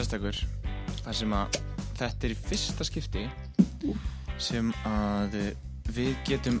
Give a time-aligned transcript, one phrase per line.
[0.00, 0.36] sérstakur
[1.04, 1.56] þar sem að
[1.98, 3.24] þetta er í fyrsta skipti
[4.40, 5.34] sem að
[5.92, 6.56] við getum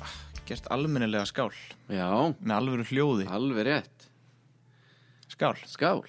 [0.00, 0.14] ah,
[0.48, 1.50] gert almennilega skál
[1.92, 2.08] Já,
[2.40, 4.06] með alvöru hljóði alveg rétt.
[5.28, 6.00] skál Skál.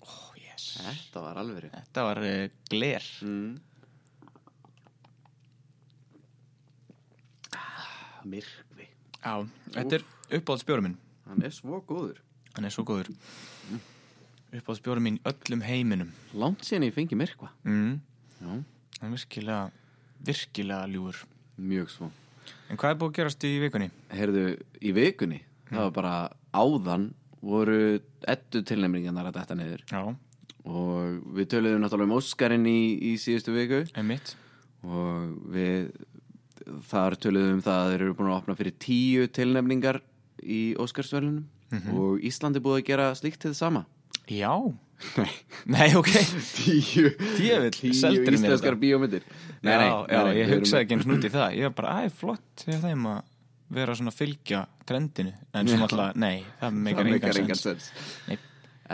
[0.00, 0.70] oh, yes.
[0.80, 1.76] Þetta var alveg rétt.
[1.82, 3.58] þetta var uh, gler Mm.
[8.28, 8.84] Myrkvi.
[9.22, 9.34] já,
[9.76, 10.02] þetta er
[10.40, 10.96] uppáhaldsbjórum minn
[11.28, 12.18] Hann er svo góður.
[12.56, 13.12] hann er svo góður
[14.54, 16.12] uppáhaldsbjórum minn í öllum heiminum.
[16.38, 17.50] Langt síðan ég fengi myrkva.
[17.68, 17.98] mm.
[18.40, 18.64] Hann
[19.02, 19.70] er virkilega
[20.24, 21.24] virkilega ljúfur.
[21.58, 22.10] Mjög svo.
[22.70, 23.90] en hvað er búið að gerast í vikunni?
[24.14, 24.44] Heyrðu,
[24.80, 26.14] í vikunni, það var bara
[26.54, 27.08] áðan
[27.42, 29.82] voru ettu tilnefningarnar að detta niður.
[29.90, 30.02] Já,
[30.68, 32.78] og við töluðum náttúrulega um Óskarinn í,
[33.10, 33.82] í síðustu viku.
[33.98, 34.34] Emitt
[34.86, 35.90] og við
[36.88, 40.00] þar töluðum um það að þeir eru búin að opna fyrir tíu tilnefningar
[40.42, 41.46] í Óskarsvölunum
[41.98, 43.84] og Ísland er búið að gera slíkt til það sama
[44.30, 44.52] já,
[45.14, 45.30] Nei,
[45.70, 46.08] nei ok.
[46.58, 47.10] Tíu.
[47.38, 49.22] Tíu íslenskar bíómyndir.
[49.62, 49.76] Já,
[50.10, 51.52] já, ég við erum- hugsaði ekki eins og út í það.
[51.54, 53.20] Ég var bara, æ, flott hjá þeim að
[53.78, 55.32] vera svona að fylgja trendinu.
[55.54, 55.82] En svo Já.
[55.84, 57.92] náttúrulega, nei, það meikar engan sens.
[58.26, 58.38] Nei.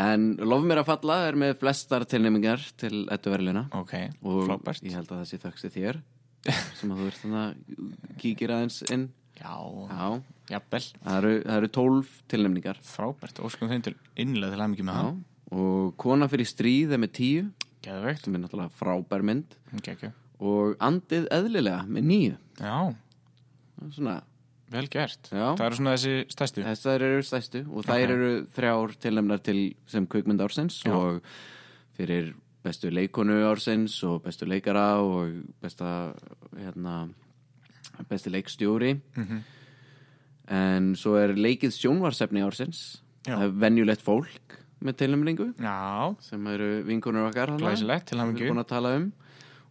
[0.05, 3.93] En Lof mér að falla er með flestar tilnefningar til ettu verðluna ok,
[4.27, 4.83] og frábært.
[4.85, 6.01] ég held að það sé þögsti þér
[6.77, 9.05] sem að þú ert þannig að kíkir aðeins inn.
[9.41, 9.55] Já,
[9.89, 10.09] Já,
[10.50, 12.81] jafnvel, það eru, tólf tilnefningar.
[12.84, 13.41] Frábært.
[13.45, 15.23] Óskum til innlega til aðmyggjum með Já, það
[15.55, 17.47] og Kona fyrir stríð er með tíu.
[17.84, 19.56] Geðveikt, sem er náttúrulega frábær mynd.
[19.84, 20.12] Geggju
[20.45, 22.36] og Andið eðlilega með níu.
[22.59, 22.95] Já,
[23.95, 24.17] svona,
[24.75, 25.28] vel gert.
[25.31, 25.55] Já.
[25.56, 26.64] það eru svona þessi stærstu.
[26.67, 28.11] Þessar eru stæstu og þær Ok.
[28.17, 30.92] eru þrjár tilnefnar til sem kvikmynd ársins Já.
[30.92, 31.23] og
[31.97, 36.14] fyrir bestu leikonu ársins og bestu leikara og besta
[36.56, 37.08] hérna,
[38.08, 39.01] besti leikstjóri.
[39.17, 39.45] Mhm.
[40.53, 43.00] En svo er leikið sjónvarsefni ársins.
[43.24, 43.39] Já.
[43.39, 45.77] það er venjulegt fólk með tilnefningu já,
[46.20, 49.07] sem eru vinkonur okkar glæsilegt til við erum búin að tala um.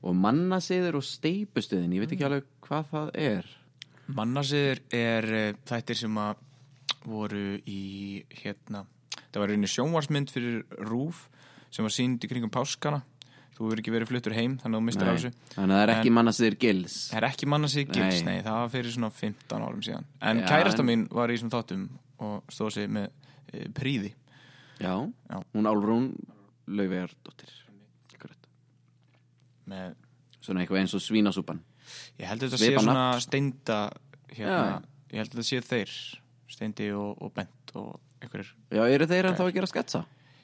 [0.04, 2.16] Og mannasiður og steipustuðin ég veit Mm.
[2.18, 3.46] ekki alveg hvað það er.
[4.12, 6.42] Mannasiður er uh, þættir sem að
[7.06, 8.86] voru í hérna,
[9.32, 11.28] það var einu sjónvarsmynd fyrir Rúf
[11.74, 13.04] sem var sínd í kringum páskana
[13.54, 15.32] þú verður ekki verið fluttur heim þannig að þú mistur þessu.
[15.54, 16.96] þannig að það er ekki mannasiður gils.
[17.12, 18.30] Það er ekki Mannasiður gils, Nei.
[18.34, 20.06] nei, það var fyrir svona 15 árum síðan.
[20.22, 21.84] En Já, kærasta en- mín var í þessum þáttum
[22.24, 23.10] og stóð sig með
[23.54, 24.14] uh, príði
[24.80, 24.94] já,
[25.30, 25.38] Já.
[25.54, 26.08] hún Álfrún
[26.68, 27.52] Laufeyardóttir
[28.16, 28.48] Akkurat.
[29.70, 29.94] með,
[30.42, 31.60] svona eitthvað eins og svínasúpan.
[32.20, 33.78] Ég held að þetta sé svona steinda
[34.34, 34.82] hérna,
[35.12, 35.94] ég held að þetta sé þeir
[36.54, 38.54] steindi og, og bent og einhverjir.
[38.72, 40.04] Já, eru þeir en þá að gera sketsa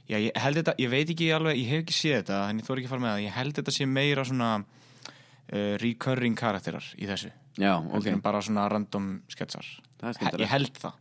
[0.09, 2.68] Já, ég held þetta, ég veit ekki alveg, ég hef ekki séð þetta en ég
[2.68, 6.88] þóri ekki að fara með það, ég held þetta sé meira svona uh, recurring karakterar
[6.97, 7.30] í þessu,
[7.62, 9.69] já, ok, bara svona random sketsar.
[10.00, 10.98] Það er skemmtilegt ég held það,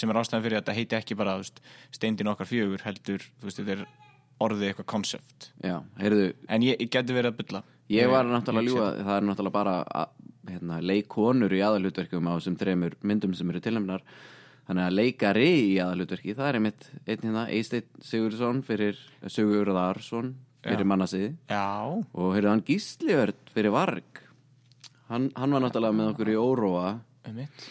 [0.00, 1.60] sem er ástæðan fyrir að þetta heiti ekki bara, þú veist,
[1.98, 3.84] steindin okkar fjögur heldur, þú veist, þetta er
[4.40, 8.62] orðið eitthvað konsept, já, heyrðu, en ég, ég geti verið að bylla ég var náttúrulega
[8.62, 10.12] að ljúga það er náttúrulega bara að,
[10.50, 14.04] hérna, leikkonur í aðalutverkum á þessum þremur myndum sem eru tilnæmnar
[14.68, 20.88] þannig að leikari í aðalutverki það er einmitt einn hérna, Eisteinn Sigurðsson fyrir Sigurðarsson fyrir
[20.88, 21.30] mannasiði
[22.12, 24.24] og heyrðu hann Gíslivert fyrir Varg.
[25.10, 26.90] Hann, hann var náttúrulega með okkur í Óróa.
[27.26, 27.70] Um mitt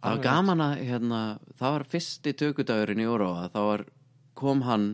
[0.00, 1.20] það var gaman að hérna,
[1.60, 3.48] það var fyrsti tökudagurinn í Óróa.
[3.52, 3.84] Þá var,
[4.38, 4.86] kom hann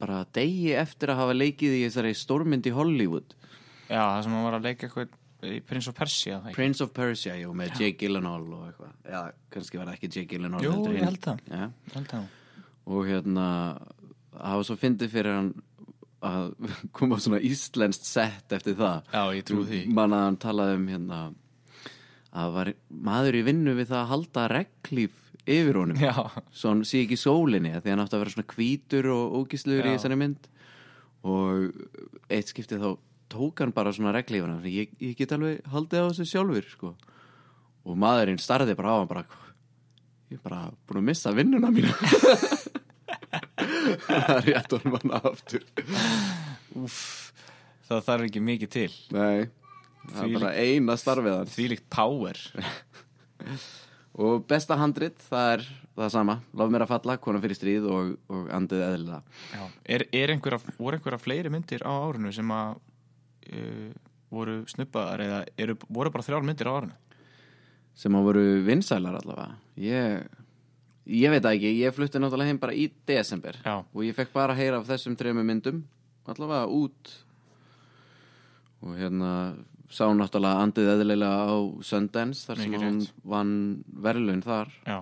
[0.00, 3.34] bara degi eftir að hafa leikið í þessari stórmynd í Hollywood.
[3.88, 6.40] Já, það sem hann var að leika eitthvað Prince of Persia?
[6.56, 9.20] Prince of Persia, jú, með Jake Gyllenhaal og eitthvað, já,
[9.54, 11.42] kannski var það ekki Jake Gyllenhaal Jú, ég held það.
[11.52, 11.68] Já,
[12.10, 12.24] það.
[12.88, 13.44] og hérna
[14.38, 15.52] það var svo fyndið fyrir hann
[16.26, 16.48] að
[16.98, 19.84] koma svona íslenskt sett eftir það Já, ég trú því.
[19.94, 21.20] mann að hann talaði um hérna
[22.38, 22.72] að var
[23.08, 25.14] maður í vinnu við það að halda reglíf
[25.48, 26.12] yfir honum Já,
[26.52, 29.92] svo hann sé ekki sólinni því hann átti að vera svona hvítur og ógísluður í
[29.94, 29.96] Já.
[30.00, 30.50] þessari mynd
[31.28, 31.86] og
[32.34, 32.90] eitt skiptið þá
[33.32, 36.94] tók hann bara svona reglífuna ég, ég get alveg haldið á þessu sjálfur sko.
[37.84, 39.24] og maðurinn starði bara á hann bara
[40.28, 41.92] ég er bara búin að missa vinnuna mína
[44.08, 45.64] það er rétt honum hann aftur
[46.78, 47.32] úff,
[47.88, 48.92] það þarf ekki mikið til.
[49.14, 49.48] nei,
[50.12, 52.40] það er bara eina starfið hans Þvílíkt power.
[54.22, 55.66] og besta handrit, það er
[55.98, 59.64] það sama Lof mér að falla, kona fyrir stríð og, og andið Já.
[59.84, 62.78] Er, er einhverja, voru einhverja fleiri myndir á árinu sem að
[63.52, 63.92] uh,
[64.32, 66.96] voru snuppaðar eða eru, voru bara þrjár myndir á árinu?
[67.98, 70.26] sem að voru vinsælar allavega ég,
[71.10, 73.80] ég veit ekki ég flutti náttúrulega heim bara í desember Já.
[73.82, 75.82] og ég fekk bara að heyra af þessum trefum myndum
[76.28, 77.14] allavega út
[78.84, 79.32] og hérna
[79.90, 83.54] sá náttúrulega andið eðlilega á Sundance þar sem hún vann
[83.88, 84.98] verðlaun þar Já.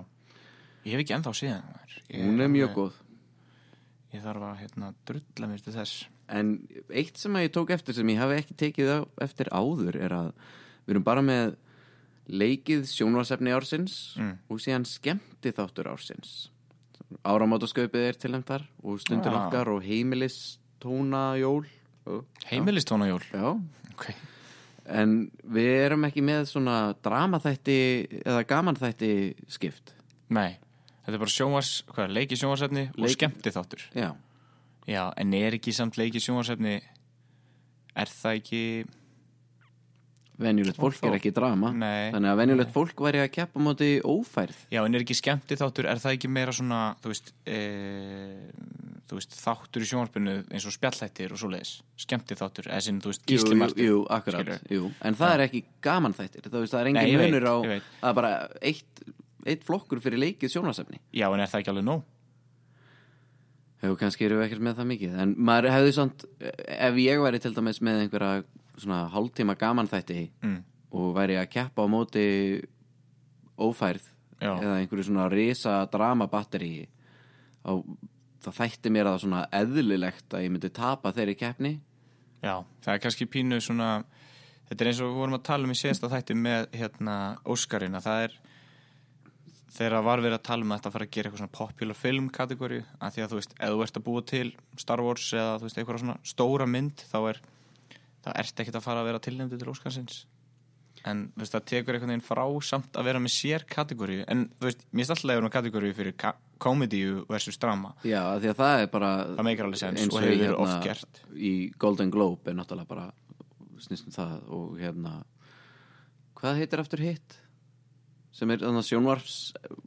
[0.86, 1.32] Ég hef ekki ennþá.
[1.42, 3.00] Ég, hún er mjög góð
[4.14, 7.94] Ég þarf að hérna, drulla mér til þess En eitt sem að ég tók eftir
[7.94, 10.32] sem ég hafi ekki tekið á, eftir áður er að
[10.86, 11.56] við erum bara með
[12.28, 14.38] leikið sjónvarsefni ársins Mm.
[14.50, 16.48] og síðan skemmti þáttur ársins.
[17.24, 19.46] Áramótaskaupið er til þar og stundur Ah.
[19.46, 21.64] okkar og heimilis tónajól
[22.50, 23.60] heimilistónajól Já,
[23.94, 24.14] okay.
[24.86, 29.10] en við erum ekki með svona dramaþætti eða gamanþætti
[29.48, 29.92] skipt.
[30.30, 30.56] Nei,
[31.04, 34.14] þetta er bara sjónvars hvað, leiki sjónvarsefni og Leiki- skemmti þáttur Já,
[34.86, 36.78] já, en er ekki samt leiki sjónvarsefni
[37.96, 38.62] er það ekki
[40.40, 42.12] venjulegt fólk er ekki drama Nei.
[42.12, 45.56] þannig að venjulegt fólk væri að keppa á móti ófærð já, en er ekki skemmti
[45.58, 47.60] þáttur, er það ekki meira svona þú veist, e,
[49.08, 51.72] þú veist þáttur í sjónvarpinu eins og spjallhættir og svoleiðis,
[52.04, 54.90] skemmti þáttur eða sinn, þú veist, Jú, gísli jú, jú, akkurat jú.
[55.08, 58.18] En það er ekki gaman þættir Það, það er engin Nei, veit, munur á er
[58.20, 59.06] bara eitt,
[59.46, 62.04] eitt flokkur fyrir leikið sjónasefni já, en er það ekki alveg nóg?
[63.82, 67.52] Hefur kannski eru ekkert með það mikið En maður hefði samt Ef ég væri til
[67.56, 68.44] dæmis með einhverja
[68.76, 70.58] svona hálftíma gaman þætti Mm.
[70.96, 72.24] og væri að keppa á móti
[73.58, 74.04] ófærð
[74.40, 74.52] Já.
[74.60, 76.86] eða einhverju svona risa dramabatteri
[77.66, 81.72] þá þætti mér að það svona eðlilegt að ég myndi tapa þeirri keppni
[82.44, 83.88] Já, það er kannski pínu svona
[84.68, 87.16] þetta er eins og við vorum að tala um í síðasta þætti með hérna
[87.48, 88.36] Óskarinn að það er
[89.76, 92.30] þegar var verið að tala um að þetta fara að gera eitthvað svona popular film
[92.34, 94.46] kategóri að því að þú veist, ef þú ert að búa til
[94.82, 97.42] Star Wars eða þú veist, eitthvað svona stóra mynd þá er,
[98.24, 100.24] það ert ekkert að fara að vera tilnefndi til Óskarsins.
[101.06, 104.48] En þú veist, það tekur einhvern veginn frá samt að vera með sér kategóri en
[104.56, 107.92] þú veist, mér er alltaf að vera með kategóri fyrir ka komedíu versus drama.
[108.02, 110.86] Já, af því að það er bara það meikir alveg sens og hefur hérna, oft
[110.86, 111.20] gert.
[111.36, 113.10] í Golden Globe er náttúrulega bara
[113.84, 115.18] snýstum það og hérna
[116.40, 117.36] hvað heitir aftur hitt
[118.36, 119.36] sem er þannig sjónvarps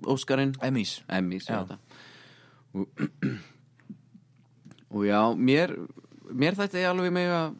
[0.09, 0.55] Óskarinn.
[0.65, 0.95] Emmys.
[1.13, 1.61] Emmys Já.
[1.69, 1.77] já.
[2.73, 2.87] og,
[4.93, 5.75] og já, mér
[6.33, 7.55] mér þetta er alveg með að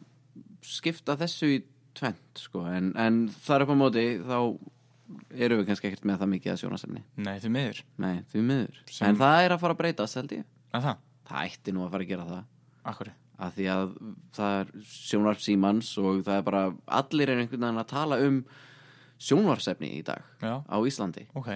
[0.70, 1.60] skipta þessu í
[1.98, 4.36] tvent sko, en, en þar upp á móti þá
[5.34, 7.80] erum við kannski ekkert með það mikið að sjónasefni Nei, því miður.
[8.02, 8.76] Nei, því miður.
[8.90, 10.44] Sem- En það er að fara að breytast, held ég.
[10.74, 11.00] Að það,
[11.30, 12.44] Það ætti nú að fara að gera það.
[12.90, 13.10] Akkur
[13.40, 13.92] að því að
[14.36, 16.62] það er sjónvarp símans og það er bara
[17.00, 18.40] allir er einhvern veginn að tala um
[19.20, 21.26] sjónvarpsefni í dag Já, á Íslandi.
[21.36, 21.50] Ok.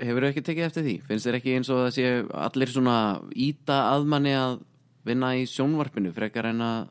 [0.00, 0.94] Hefur ekki tekið eftir því?
[1.06, 2.06] finnst þér ekki eins og það sé
[2.46, 2.96] allir svona
[3.36, 4.56] íta aðmanni að
[5.06, 6.88] vinna í sjónvarpinu frekar en að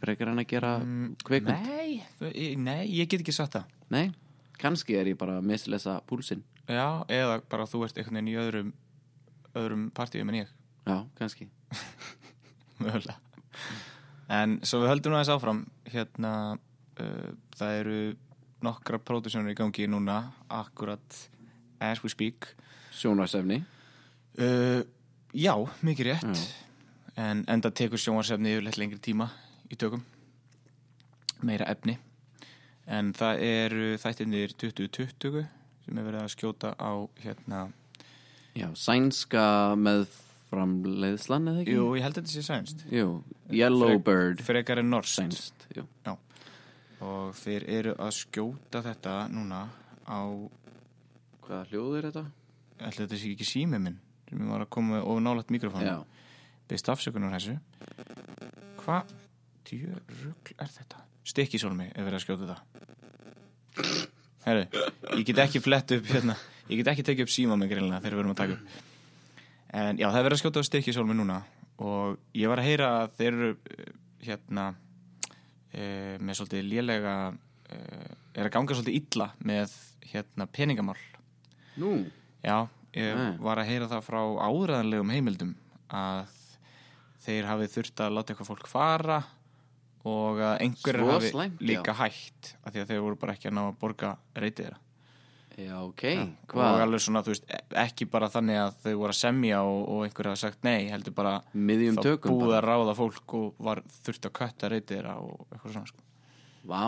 [0.00, 0.72] frekar en að gera
[1.26, 3.64] kveikmynd Mm, Nei, ég- nei, ég get ekki sagt það.
[3.90, 4.12] Nei,
[4.58, 6.42] kannski er ég bara að mislesa púlsinn.
[6.68, 8.72] Já, eða bara þú ert einhvern veginn í öðrum
[9.54, 10.48] öðrum partíum en ég.
[10.86, 11.48] Já, kannski.
[12.80, 13.16] Mögulega.
[14.30, 15.64] En svo við höldum aðeins áfram.
[15.90, 16.58] Hérna
[17.56, 17.98] það eru
[18.64, 20.18] nokkra pródusjónur í gangi núna
[20.52, 21.20] akkurat
[21.80, 22.52] as we speak.
[22.92, 23.62] Sjónvarpsefni?
[24.38, 24.82] Uh,
[25.32, 25.54] Já,
[25.86, 26.26] mikið rétt.
[26.34, 26.66] Já.
[27.20, 29.28] en enda tekur sjónvarsefni yfirleitt lengri tíma
[29.70, 30.02] í tökum.
[31.46, 31.96] Meira efni.
[32.90, 35.44] En það eru þættirnir 2020
[35.84, 36.92] sem er verið að skjóta á
[37.22, 37.68] hérna
[38.58, 40.08] Já, sænska með
[40.50, 41.76] framleiðslan eða ekki?
[41.76, 42.82] Jú, ég held að þetta sé sænst.
[42.90, 43.06] Jú,
[43.54, 45.86] Yellowbird frekar en norst Sænst, jú
[47.04, 49.64] og þeir eru að skjóta þetta núna
[50.04, 50.20] á
[51.44, 52.24] Hvaða hljóð er þetta?
[52.80, 53.98] ætli þetta sé ekki sími minn
[54.28, 55.96] sem var að koma of nálægt mikrofónu Já,
[56.70, 57.56] beðst afsökunar þessu.
[58.80, 59.14] Hvað
[59.66, 61.00] djörugl er þetta?
[61.30, 64.06] Stikkisólmi er verið að skjóta þetta.
[64.46, 64.62] Herru,
[65.18, 66.36] ég get ekki flett upp hérna,
[66.70, 68.78] ég get ekki tekið upp síma með greinlega þegar við erum að taka upp.
[69.80, 71.40] En já, það er verið að skjóta á stikkisólmi núna.
[71.80, 73.92] Og ég var að heyra að þeir eru eh,
[74.26, 74.64] hérna
[75.72, 77.14] e, með svolítið lélega
[77.70, 77.78] e,
[78.34, 79.74] er að ganga svolítið illa með
[80.10, 80.98] hérna peningamál.
[81.80, 81.94] Nú?
[82.44, 83.32] Já, ég Nei.
[83.42, 85.56] var að heyra það frá áræðanlegum heimildum
[85.94, 86.36] að
[87.24, 89.20] þeir hafi þurft að láta eitthvað fólk fara
[90.08, 93.50] og að einhverjir Svo hafi slæmt, líka hætt af því að þeir voru bara ekki
[93.50, 94.80] að ná að borga reytið þeirra
[95.58, 96.80] Já, ok, og hvað?
[96.84, 100.04] alveg svona, þú veist, e- ekki bara þannig að þau voru að semja og, og
[100.06, 103.64] einhverjir hafa sagt nei, heldur bara Miðjum þá tökum búið bara að ráða fólk og
[103.70, 106.04] var þurft að kötta reytið þeirra og eitthvað svona sko.
[106.70, 106.84] Vá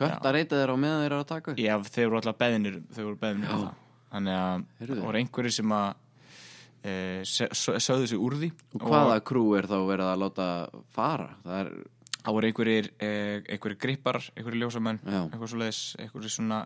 [0.00, 2.76] Kötta reyta þeir á meðan þeir eru að taka upp Já, þeir voru alltaf beðinir
[2.94, 3.64] þau voru beðinir um Já.
[3.66, 5.88] það þannig að það voru einhverjir sem að
[6.80, 6.92] e,
[7.26, 10.46] sögðu sig úr því Og hvaða krú er þá verið að láta
[10.94, 11.32] fara?
[11.44, 11.72] Það er,
[12.20, 16.58] Það voru einhverjir, eh, einhverjir grippar, einhverjir ljósamenn, einhverjir svona,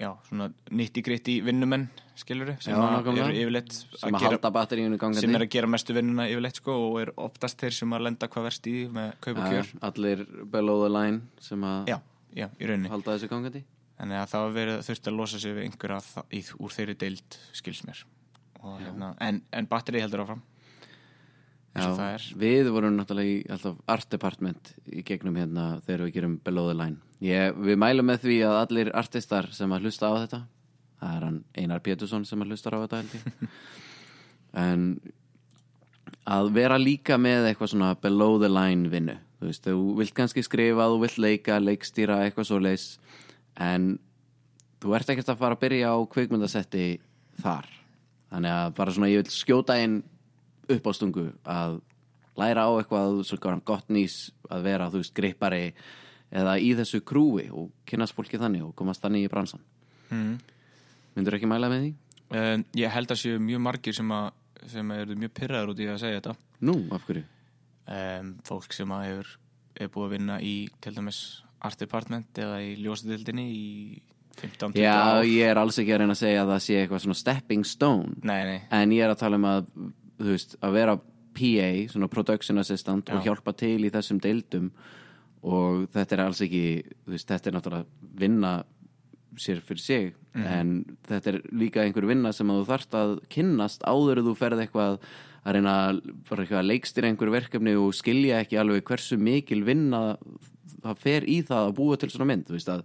[0.00, 5.24] já, svona nitti gritti vinnumenn, skilur sem eru yfirleitt sem gera, halda batteríunu gangandi.
[5.26, 8.30] sem er að gera mestu vinnuna yfirleitt sko og er oftast þeir sem að lenda
[8.32, 9.74] hvað verst í með kaup og kjör.
[9.90, 11.98] Allir below the line sem að Já,
[12.36, 13.64] já, halda þessu gangandi.
[14.00, 16.24] Þannig að það verið þurft að losa sig við einhverja
[16.56, 18.04] úr þeirri deild skils mér.
[18.60, 20.40] Og, hérna, en, en batteri heldur áfram
[21.76, 22.24] er.
[22.34, 26.74] við vorum náttúrulega í alltaf art department í gegnum hérna þegar við gerum below the
[26.74, 26.98] line.
[27.22, 30.42] Ég, við mælum með því að allir artistar sem að hlusta á þetta
[31.00, 33.02] það er hann Einar Pétursson sem að hlusta á þetta
[34.66, 34.86] en
[36.26, 40.44] að vera líka með eitthvað svona below the line vinnu þú veist, þú vilt kannski
[40.44, 42.86] skrifa þú vilt leika, leikstýra, eitthvað svo leis
[43.60, 43.94] en
[44.80, 46.86] þú ert ekkert að fara að byrja á kvikmyndasetti
[47.40, 47.68] þar.
[48.30, 50.00] Þannig að bara svona ég vil skjóta inn
[50.76, 51.80] upp á stungu að
[52.40, 55.64] læra á eitthvað svona gott nýs að vera þú veist gripari
[56.30, 59.62] eða í þessu krúi og kynast fólki þannig og komast þannig í bransan
[60.10, 60.32] mm.
[61.16, 61.92] myndur ekki mæla með því?
[62.38, 64.30] en, ég held að séu mjög margir sem, að,
[64.70, 66.36] sem eru mjög pyrraður út í að segja þetta
[66.68, 67.24] Nú, af hverju?
[67.90, 69.34] um, fólk sem að hefur
[69.80, 71.20] er búið að vinna í til dæmis
[71.64, 73.66] art department eða í ljósadildinni í
[74.40, 77.02] 15-20 Já, ár ég er alls ekki að reyna að segja að það sé eitthvað
[77.04, 79.72] svona stepping stone nei, nei, en ég er að tala um að
[80.20, 80.96] þú veist, að vera
[81.34, 83.30] PA, svona production assistant og Já.
[83.30, 84.70] hjálpa til í þessum deildum
[85.46, 86.64] og þetta er alls ekki
[87.06, 87.86] þú veist, þetta er náttúrulega
[88.20, 88.54] vinna
[89.40, 93.82] sér fyrir sig en þetta er líka einhver vinna sem að þú þarft að kynnast
[93.88, 94.98] áður en þú ferð eitthvað
[95.40, 100.18] að reyna að- að leikstýra einhver verkefni og skilja ekki alveg hversu mikil vinna
[100.82, 102.82] það fer í það að búa til svona mynd þú veist að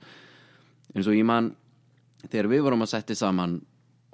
[0.96, 1.56] eins og ég man
[2.30, 3.60] þegar við vorum að setja saman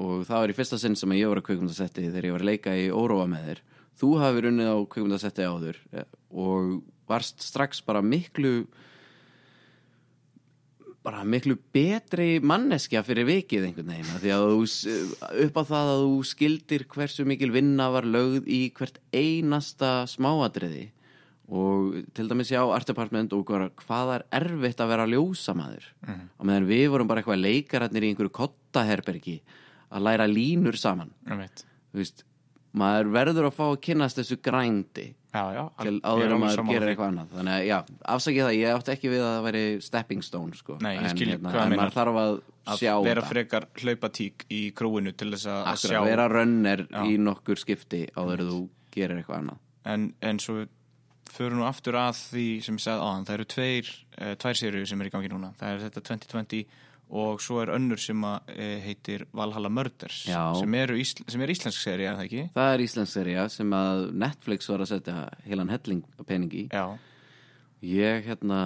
[0.01, 2.51] og það var í fyrsta sinn sem ég var að kveikmyndasetti þegar ég var að
[2.51, 3.65] leika í Óróa með þér.
[4.01, 6.79] Þú hafði runnið á kveikmyndasetti áður eh, og
[7.11, 8.63] varst strax bara miklu
[11.01, 14.65] bara miklu betri manneskja fyrir vikið einhvern veginn því að þú,
[15.47, 20.91] upp á það að þú skildir hversu mikil vinna var lögð í hvert einasta smáatriði.
[21.51, 23.49] Og til dæmis já art department og
[23.81, 25.89] hvað er erfitt að vera ljósamaður?
[26.05, 26.21] Mm.
[26.37, 29.41] og meðan við vorum bara eitthvað leikararnir í einhverju kottaherbergi
[29.91, 31.11] að læra línur saman.
[31.91, 32.23] Veist,
[32.77, 36.91] maður verður að fá að kynnast þessu grænti já, já, til áður alveg maður gerir
[36.91, 37.31] eitthvað annað.
[37.35, 37.77] Þannig að já,
[38.15, 40.77] afsakið það, ég átti ekki við að það væri stepping stone sko.
[40.83, 43.31] Nei, en, skil hérna, en maður þarf að, að sjá vera það.
[43.35, 48.45] frekar hlaupatík í krúinu til þess að að sjá vera rönner í nokkur skipti áður
[48.45, 48.61] en þú
[48.95, 49.65] gerir eitthvað annað.
[49.91, 50.61] En, en svo
[51.31, 53.27] fyrir nú aftur að því sem ég sagði áðan.
[53.27, 55.51] Það eru tveir, uh, tvær sériu sem er í gangi núna.
[55.59, 56.65] Það er þetta 2020
[57.11, 60.53] og svo er önnur sem að, uh, heitir Valhalla Murders Já.
[60.55, 62.43] sem, ísl, sem er íslensk seri, er það ekki?
[62.55, 66.67] Það er Íslands serja sem að Netflix var að setja heilan helling af pening í
[66.71, 66.85] Já,
[67.81, 68.61] Ég hérna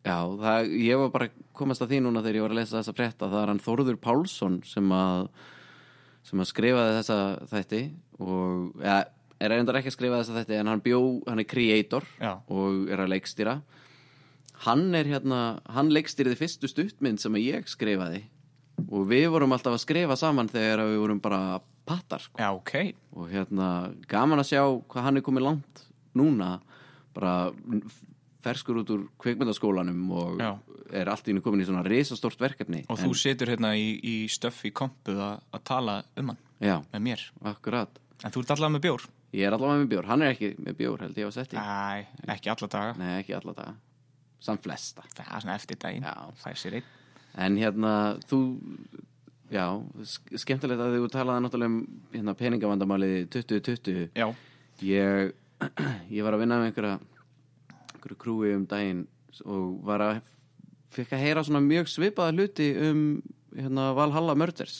[0.00, 2.78] Já, það, ég var bara að komast að því núna þegar ég var að lesa
[2.78, 5.26] þessa frétta það er hann Þórður Pálsson sem að
[6.24, 7.18] sem að skrifaði þessa
[7.50, 7.80] þætti
[8.20, 8.96] og ja,
[9.40, 12.32] er reyndar ekki að skrifa þessa þætti en hann bjó, hann er creator Já.
[12.48, 13.58] og er að leikstýra
[14.66, 15.40] hann er hérna,
[15.72, 18.24] hann leikstýriði fyrstu stuttmynd sem ég skrifaði.
[18.88, 21.40] Og við vorum alltaf að skrifa saman þegar við vorum bara
[21.88, 22.40] pattar sko.
[22.40, 22.74] Já, ok.
[23.16, 23.68] Og hérna
[24.10, 25.84] gaman að sjá hvað hann er komið langt
[26.16, 26.50] núna.
[27.16, 27.50] Bara
[28.44, 30.52] ferskur út úr kvikmyndaskólanum og Já.
[30.96, 32.86] er allt í hennu komin í svona risastórt verkefni.
[32.88, 36.78] Og þú situr hérna í, í stöff í kompu að, að tala um hann Já,
[36.92, 38.00] með mér, akkurat.
[38.24, 39.04] En þú ert allavega með bjór?
[39.36, 41.56] Ég er allavega með bjór, hann er ekki með bjór held ég á setti.
[41.60, 42.96] Æ, ekki alla daga.
[43.00, 43.76] Nei, ekki alla daga
[44.40, 45.04] Samt flesta.
[45.14, 46.14] Það er svona eftir daginn, Já.
[47.40, 47.92] En hérna,
[48.30, 48.40] þú
[49.50, 49.64] Já,
[50.06, 51.78] sk- skemmtilegt að þú talaði náttúrulega um
[52.14, 54.28] hérna, peningavandamálið 2020 Já,
[54.86, 55.32] ég,
[56.14, 56.92] ég var að vinna með einhverja
[57.96, 59.00] einhverju krúi um daginn
[59.44, 60.20] og var að
[60.94, 63.02] fekk að heyra svona mjög svipaða hluti um
[63.56, 64.78] hérna, Valhalla Murders.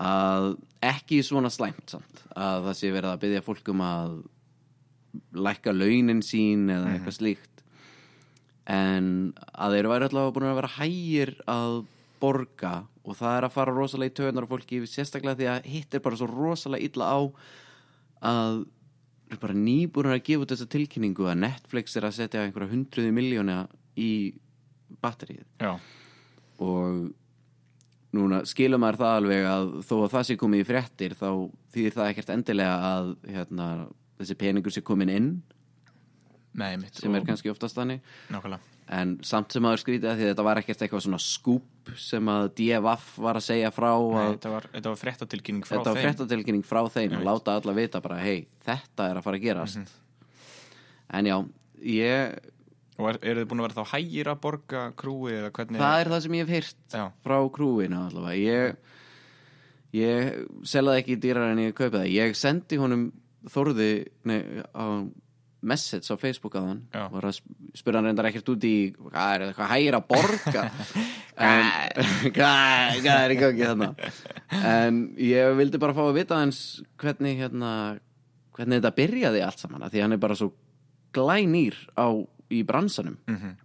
[0.00, 0.54] Að
[0.84, 4.16] ekki svona slæmt samt, að það sé verið að byggja fólk um að
[5.44, 7.53] lækka launin sín eða eitthvað slíkt
[8.70, 9.08] en
[9.52, 11.80] að þeir væri allavega búin að vera hægir að
[12.22, 16.04] borga og það er að fara rosalega í töðunar fólki sérstaklega því að hitt er
[16.04, 17.18] bara svo rosalega illa á
[18.24, 18.62] að
[19.34, 23.12] er bara nýbúin að gefa út þessa tilkynningu að Netflix er að setja einhverja hundruði
[23.14, 23.58] miljóna
[24.00, 24.12] í
[25.02, 25.74] batterið já,
[26.64, 27.12] og
[28.14, 31.28] núna skilur maður það alveg að þó að það sé komið í fréttir þá
[31.74, 33.68] þýðir það ekkert endilega að hérna,
[34.20, 35.30] þessi peningur sé komin inn
[36.60, 38.04] nei, mitt sem er kannski oftast þannig.
[38.32, 38.72] Nákvæmlega.
[38.94, 42.28] En samt sem maður skrítið að því að þetta var ekkert eitthvað svona skúp sem
[42.28, 45.78] að DFF var að segja frá Nei, að þetta var, var fréttatilkynning frá
[46.68, 49.80] frá þeim og láta alla vita bara hei, þetta er að fara að gerast.
[49.80, 49.94] Mhm.
[51.14, 51.38] en já,
[51.94, 52.50] ég
[52.94, 56.00] Og er, eru þið búin að vera þá hægir að borga krúi eða hvernig það
[56.00, 58.36] er það sem ég hef Já, frá krúinu allavega.
[58.38, 58.76] Ég,
[59.98, 62.12] ég selði ekki dýrar en ég kaupið það.
[62.14, 63.08] Ég sendi honum
[63.44, 63.88] Þórði
[64.24, 64.38] nei,
[64.72, 65.04] á,
[65.64, 67.02] message á Facebook að hann Já.
[67.12, 70.64] var að sp- spurði hann reyndar ekkert út í hvað er eitthvað hægir að borga?
[71.44, 71.70] En
[72.36, 73.08] hvað?
[73.10, 73.88] Er í gangi þarna?
[74.54, 76.60] En ég vildi bara fá að vita hans
[77.02, 77.72] hvernig hérna
[78.54, 80.52] hvernig þetta byrjaði allt saman af því hann er bara svo
[81.14, 82.06] glænýr á
[82.54, 83.16] í bransanum.
[83.26, 83.56] Mhm.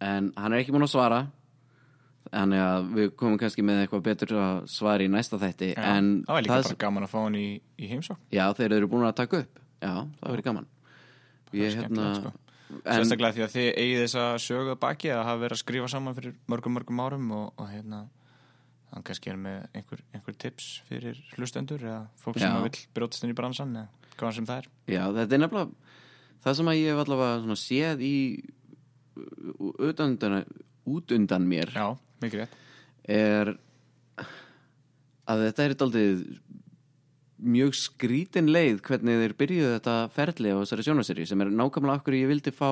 [0.00, 1.18] en hann er ekki múin að svara
[2.30, 6.10] þannig að við komum kannski með eitthvað betur að svara í næsta þætti Já, en
[6.24, 7.46] það var líka það- bara gaman að fá hann í,
[7.80, 8.20] í heimsókn.
[8.32, 9.58] Já, þeir eru búin að taka upp.
[9.80, 10.66] Já, það verið gaman
[11.56, 12.32] Ég hérna sko.
[12.84, 16.34] sérstaklega því að þið eigið þessa sögu baki að hafa verið að skrifa saman fyrir
[16.50, 18.04] mörgum mörgum árum og, og hérna
[18.90, 22.56] hann kannski er með einhver, einhver tips fyrir hlustendur eða fólk sem Já.
[22.58, 25.98] að vill brjótast inn í bransan eða hvað sem það er Já, þetta er nefnilega
[26.40, 28.14] Það sem að ég hef allavega séð í
[29.84, 30.44] utandan,
[30.88, 31.84] út undan mér já,
[33.04, 33.50] er
[35.28, 36.22] að þetta er daldið
[37.40, 42.18] mjög skrítin leið hvernig þeir byrjuðu þetta ferli á þessari sjónvarseri sem er nákvæmlega okkur
[42.18, 42.70] ég vildi fá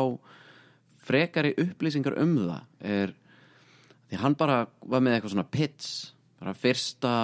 [1.08, 3.14] frekari upplýsingar um það er
[4.08, 5.92] því hann bara var með eitthvað svona pits
[6.38, 7.14] bara fyrsta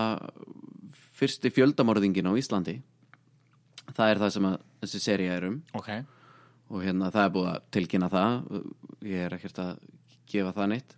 [1.14, 2.78] fyrsti fjöldamorðingin á Íslandi.
[3.94, 5.58] Það er það sem að þessi seria er um.
[5.76, 5.90] Ok,
[6.72, 8.38] og hérna það er búið að tilkynna það.
[9.04, 9.74] Ég er ekkert að
[10.30, 10.96] gefa það neitt.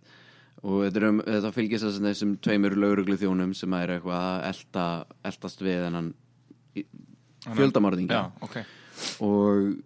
[0.63, 4.47] Og þetta, um, þetta fylgist þess að þessum tveimur lauruglu þjónum sem er eitthvað að
[4.47, 4.85] elta,
[5.29, 6.26] eltast við þennan fjöldamorðinga
[8.11, 8.57] já, ok.
[9.23, 9.77] Og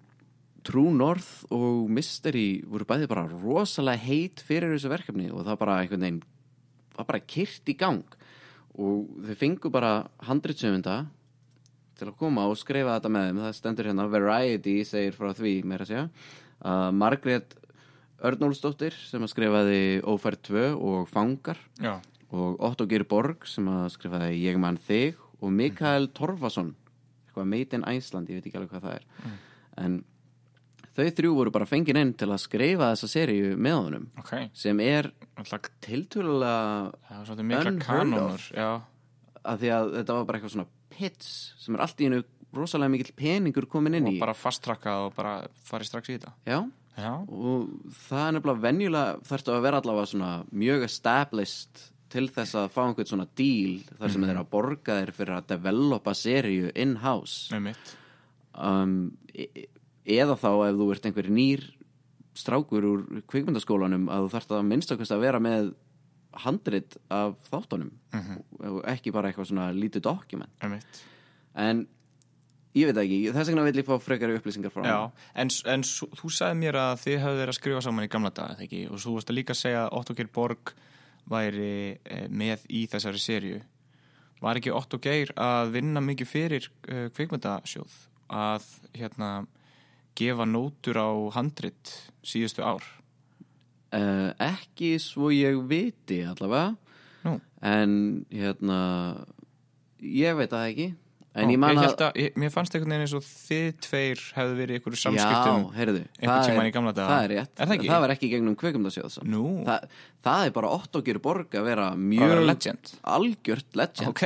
[0.65, 5.79] True North og Mystery voru bæði bara rosalega heit fyrir þessu verkefni og það bara
[5.81, 6.21] einhvern veginn
[6.97, 8.03] var bara kyrt í gang.
[8.77, 9.93] Og þau fengu bara
[10.27, 10.99] handritsöfunda
[11.97, 13.41] til að koma og skrifa þetta með þeim.
[13.45, 16.05] Það stendur hérna Variety segir frá því meira að segja.
[16.61, 17.57] Að Margrét
[18.21, 21.57] Örnólfsdóttir sem að skrifaði Ófærd 2 og Fangar.
[21.81, 21.95] Já,
[22.31, 26.75] og Otto Geir Borg sem að skrifaði Ég mann þig og Mikael Torfason
[27.31, 29.37] eitthvað Made in Iceland, ég veit ekki alveg hvað það er.
[29.81, 30.01] En
[30.91, 34.33] þau þrjú voru bara fengin inn til að skrifa þessa seríu með honum ok.
[34.57, 35.07] sem er
[37.79, 38.69] kanónur já,
[39.41, 42.91] að því að þetta var bara eitthvað svona pits sem er allt í hennu rosalega
[42.91, 44.21] mikill peningur komin inn og í.
[44.21, 45.35] bara fasttrakkað og bara
[45.67, 46.33] farið strax í þetta.
[46.43, 46.59] Já,
[46.99, 47.69] já, og
[48.09, 52.81] það er nefnilega venjulega þarftu að vera allavega svona mjög established til þess að fá
[52.85, 57.51] einhvern svona deal þar sem þeir eru að borga þeir fyrir að developa seríu in-house.
[58.51, 58.97] Um,
[59.33, 59.67] e-
[60.05, 61.63] eða þá ef þú ert einhver nýr
[62.41, 65.71] strákur úr kvikmyndaskólanum að þú þarft að minnstakast að vera með
[66.45, 67.91] handrit af þáttunum.
[68.71, 70.53] Og ekki bara eitthvað svona lítið dokument
[71.59, 71.87] en
[72.77, 76.29] ég veit ekki, þess vegna vil ég fá frekari upplýsingar frá Já, en, en þú
[76.31, 78.31] sagði mér að þið hefðu verið að skrifa saman í gamla
[78.63, 78.85] ekki?
[78.87, 80.71] Og þú varst að líka segja Otto Geir Borg
[81.29, 83.61] væri eh, með í þessari serju.
[84.41, 87.97] Var ekki Otto Geir að vinna mikið fyrir eh, kvikmyndasjóð
[88.31, 88.65] að
[88.97, 89.31] hérna
[90.17, 91.93] gefa nótur á handrit
[92.25, 92.85] síðustu ár?
[93.91, 96.77] Uh, ekki svo ég viti allavega
[97.25, 97.95] Nú, en
[98.31, 98.77] hérna
[99.99, 100.85] ég veit það ekki
[101.33, 103.67] en Ó, ég man ég að, að ég, mér fannst einhvern veginn eins og þið
[103.85, 105.61] tveir hefðu verið í einhverju samskiptum.
[105.61, 107.07] já, heyrðu einhvern það tímann er- í gamla daga.
[107.13, 109.29] það er rétt, það það var ekki gegnum kvikmyndasjóð samt.
[109.31, 109.77] Nú, Þa,
[110.27, 112.91] það er bara Ottokir Borg að vera það mjög var legend.
[113.15, 114.25] algjört legend Ok,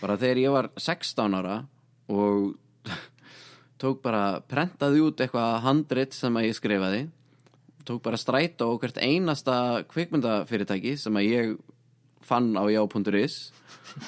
[0.00, 1.58] bara þegar ég var 16 ára
[2.08, 2.54] og
[3.78, 7.02] tók bara prentaði út eitthvað handrit sem að ég skrifaði
[7.88, 11.52] tók bara strætó og hvert einasta kvikmyndafyrirtæki sem að ég
[12.28, 13.38] fann á já.is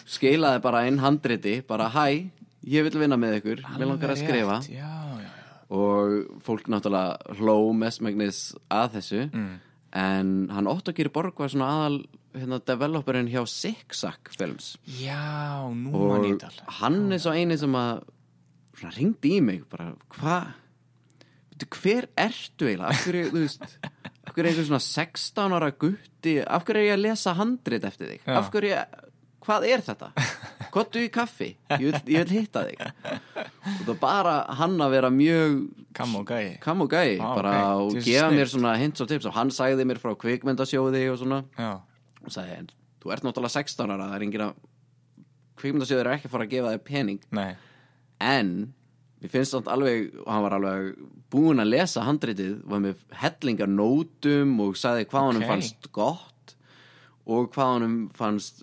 [0.07, 2.31] skilaði bara inn handriti bara hæ,
[2.69, 5.31] ég vil vinna með ykkur mér langar að skrifa Já, já, já.
[5.71, 9.59] og fólk náttúrulega hló mestmægnis að þessu Mm.
[9.93, 11.97] en hann Ottokir Borg var svona aðal
[12.37, 16.75] hérna, developerinn hjá Zigzag Films Já, nú mann ég og þetta alveg.
[16.81, 18.03] hann er svo eini sem að
[18.79, 20.53] svona, ringdi í mig bara, hvað
[21.83, 23.65] hver ertu eiginlega af hverju, þú veist
[24.31, 26.37] af hverju er einhver svona 16 ára gutti?
[26.47, 28.27] Af hverju er ég að lesa handrit eftir þig?
[28.31, 28.79] Af hverju,
[29.43, 30.11] hvað er þetta?
[30.71, 32.83] Kottu í kaffi, ég vil, ég vil hitta þig.
[33.75, 35.61] Og það bara hann að vera mjög
[35.97, 36.53] Kam og gæi.
[36.63, 37.97] Kam og gæi Vá, bara ok.
[37.97, 39.27] og gefa mér svona hints og tips.
[39.27, 41.41] Og hann sagði mér frá kvikmyndasjóði og svona.
[41.59, 41.73] Já,
[42.23, 42.61] og sagði,
[43.03, 44.61] þú ert náttúrulega 16 ára það er enginn að
[45.61, 47.25] kvikmyndasjóður er ekki að fara að gefa þér pening.
[47.35, 47.49] Nei.
[48.23, 48.53] En
[49.21, 50.91] mér finnst samt alveg og hann var alveg
[51.31, 55.51] búinn að lesa handritið var með hellingar nótum og sagði hvað honum Ok.
[55.53, 56.55] fannst gott
[57.31, 58.63] og hvað honum fannst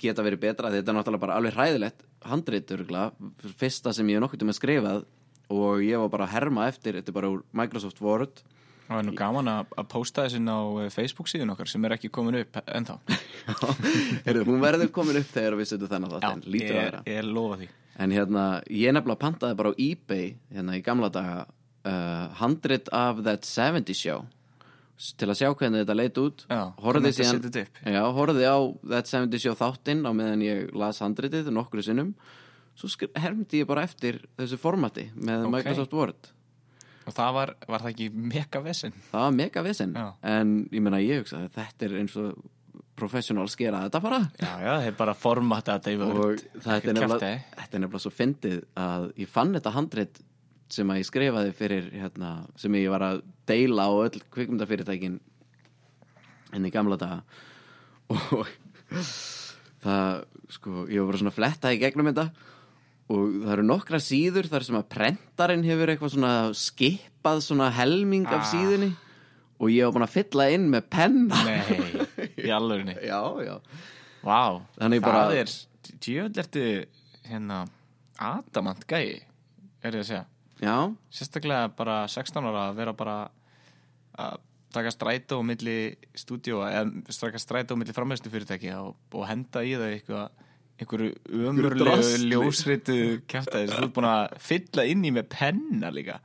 [0.00, 0.72] geta verið betra.
[0.74, 3.12] Þetta er náttúrulega bara alveg hræðilegt handrit örgulega,
[3.60, 5.04] fyrsta sem ég nokkuð um að skrifað
[5.54, 8.42] og ég var bara að herma eftir þetta er bara úr Microsoft Word.
[8.88, 11.94] Það er nú gaman að, að posta þessin á eh, Facebook síðun okkar sem er
[11.98, 12.96] ekki komin upp ennþá.
[14.26, 17.02] Heyrðu, hún verður komin upp þegar við setjum þennan þátt en lítur að ég, vera.
[17.12, 17.68] ég lofa því
[17.98, 23.22] En hérna, ég nefnilega pantaði bara á eBay hérna í gamla daga uh, handrit af
[23.26, 24.26] That 70 Show
[25.18, 26.40] til að sjá hvernig þetta leit út
[28.16, 28.58] horfði á
[28.94, 32.14] That 70 Show þáttinn á meðan ég las handritið nokkru sinnum
[32.78, 35.52] svo hermdi ég bara eftir þessu formati með Ok.
[35.56, 36.30] Microsoft Word
[37.08, 38.92] Og það var, var það ekki mega vesinn?
[39.10, 40.06] það var mega vesen Já.
[40.28, 42.42] en ég meina ég hugsaði þetta er eins og
[42.98, 44.18] professional skera þetta bara.
[44.42, 46.42] Já, já, þeir bara formata þetta í og vörð.
[46.64, 50.20] þetta er, nefnilega, er svo fyndið að ég fann þetta handrit
[50.68, 55.14] sem að ég skrifaði fyrir hérna, sem ég var að deila á öll kvikmyndafyrirtækin
[56.52, 57.22] enn í gamla daga.
[58.12, 58.46] Og
[59.84, 62.28] það, sko, ég var bara svona að fletta í gegnum þetta.
[63.08, 68.26] Og það eru nokkra síður þar sem að prentarinn hefur eitthvað svona skipað svona helming
[68.28, 68.48] af Ah.
[68.52, 68.90] síðunni.
[69.58, 71.38] Og ég var búin að fylla inn með penna.
[71.48, 72.94] Nei, í alvörinni.
[73.10, 73.54] já, já.
[74.24, 74.40] Vá,
[74.78, 75.52] Þannig það bara- er,
[76.04, 76.64] djöðl ertu,
[77.28, 77.60] hérna,
[78.18, 79.20] adamant gæi,
[79.82, 80.24] er ég að segja.
[80.62, 80.76] já,
[81.14, 83.16] Sérstaklega bara 16 ára að vera bara
[84.18, 84.40] að
[84.74, 85.76] taka strætó á milli
[86.18, 90.44] stúdíóa eða strætó á milli framhæstu fyrirtæki og, og henda í þau eitthvað
[90.78, 91.14] einhverju
[91.48, 92.96] ömurlegu ljósritu
[93.30, 96.18] kæftæði sem þú ert búin að fylla inn í með penna líka.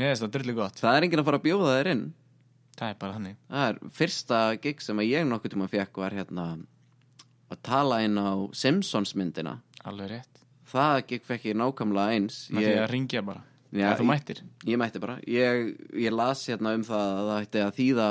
[0.00, 0.80] Ég veist það er drullu gott.
[0.82, 2.02] Það er enginn að fara að bjóða þér inn
[2.74, 6.46] Það er bara hannig Það er fyrsta gig sem ég nokkuð tíma fekk var hérna
[7.52, 9.58] að tala inn á Simpsons myndina.
[9.84, 10.40] Alveg rétt.
[10.72, 12.38] Það gig fekk ég nákvæmlega eins.
[12.50, 13.42] Því ég, að ringja bara.
[13.74, 14.40] Já, þú ég- mættir.
[14.66, 15.18] ég mætti bara.
[15.26, 18.08] Ég, ég las hérna um það að það ætti að þýða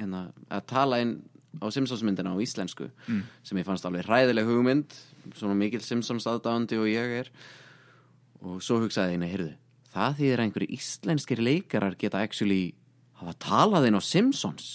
[0.00, 1.14] hérna, að tala inn
[1.60, 3.22] á Simpsons myndina á íslensku Mm.
[3.42, 4.94] sem ég fannst alveg hræðileg hugmynd
[5.34, 7.28] svona mikil Simpsons aðdáandi og ég er.
[8.42, 9.54] Og svo hugsaði ég, nei, heyrðu
[9.94, 12.74] það þýðir einhverju íslenskir leikarar geta actually
[13.20, 14.68] hafa talað inn á Simpsons.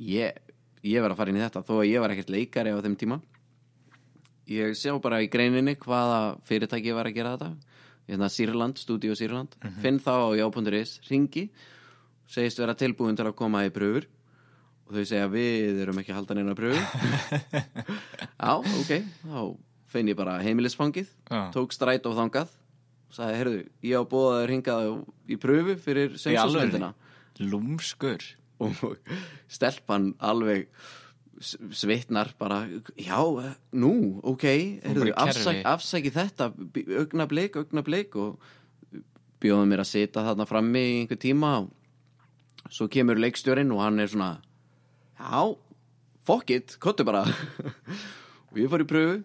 [0.00, 0.36] Ég,
[0.86, 2.98] ég var að fara inn í þetta þó að ég var ekkert leikari á þeim
[3.00, 3.20] tíma.
[4.48, 7.50] Ég sjá bara í greininni hvaða fyrirtæki var að gera þetta.
[8.08, 9.58] Hérna Sýrland, Studio Sýrland.
[9.82, 11.50] Finn þá á já.is, ringi
[12.28, 14.06] segist vera tilbúin til að koma í pröfur.
[14.88, 16.80] Og þau segja við erum ekki að halda neina pröfur.
[18.38, 18.92] Já, ok
[19.24, 19.40] þá
[19.88, 21.48] finn ég bara heimilisfangið Já.
[21.52, 22.50] tók stræt og þangað
[23.12, 24.88] sagði, heyrðu, ég á bóða þér hingað
[25.28, 26.90] í pröfu fyrir alvörunni?
[27.40, 28.24] Lúmskur.
[28.58, 28.98] Og
[29.50, 30.66] stelpan alveg
[31.38, 32.64] svitnar bara
[32.98, 33.20] já,
[33.70, 34.44] nú, ok
[34.82, 36.50] heyrðu, afsæk, afsæki þetta
[36.98, 38.16] augnablik, augnablik.
[38.18, 38.38] Og
[39.42, 44.02] bjóðum mér að sita þarna frammi í einhver tíma og svo kemur leikstjórinn og hann
[44.02, 44.32] er svona
[45.18, 45.54] já,
[46.26, 47.24] fuck it, kottu bara.
[48.48, 49.18] Og ég fór í pröfu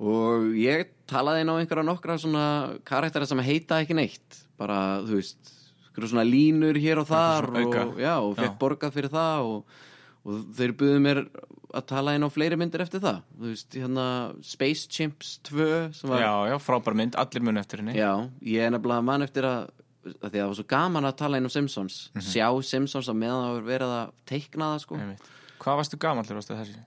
[0.00, 2.44] og ég talaði inn á einhverja nokkra svona
[2.88, 5.50] karaktera sem heita ekki neitt bara, þú veist,
[5.98, 9.80] svona línur hér og þar og, já, og fekk borgað fyrir það og,
[10.24, 11.22] og þeir buðu mér
[11.70, 13.20] að tala inn á fleiri myndir eftir það.
[13.38, 14.06] Þú veist, hérna
[14.46, 15.66] Space Chimps 2
[15.98, 17.94] sem var Já, já, frábær mynd, allir mun eftir henni.
[17.98, 19.70] Já, ég er nefnilega mann eftir að,
[20.10, 21.98] að því að það var svo gaman að tala inn á Simpsons.
[22.18, 24.98] Sjá Simpsons á meðan það var verið að teikna það sko.
[24.98, 25.30] Uh, Einmitt.
[25.60, 26.80] Hvað varstu gamallur ástu þessi?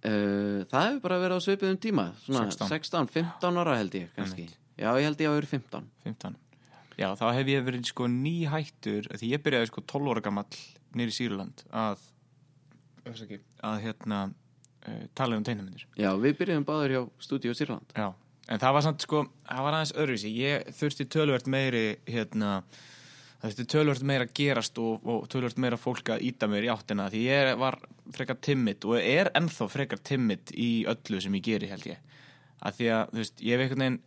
[0.00, 2.70] Það hefur bara verið á svipuðum tíma svona 16.
[2.72, 4.46] 16, 15 ára held ég kannski.
[4.80, 6.38] Já, ég held ég að vera 15 15
[7.00, 10.60] Já, þá hef ég verið sko nýhættur því ég byrjaði sko 12 ára gamall
[10.98, 12.02] nýri Sýrland að
[13.64, 17.94] að hérna uh, tala um teiknumyndir Já, við byrjuðum báður hjá Studio Sýrland.
[17.96, 18.12] Já,
[18.52, 22.52] en það var samt sko það var aðeins öðruvísi, ég þurfti tölvert meiri hérna
[23.40, 26.72] það þurfti tölvert meira að gerast og, og tölvert meira fólk að íta mér í
[26.74, 27.80] áttina því ég var
[28.12, 32.08] frekar timid og er ennþá frekar timid í öllu sem ég geri held ég.
[32.60, 34.02] Að því að, þú veist, ég hef einhvern veginn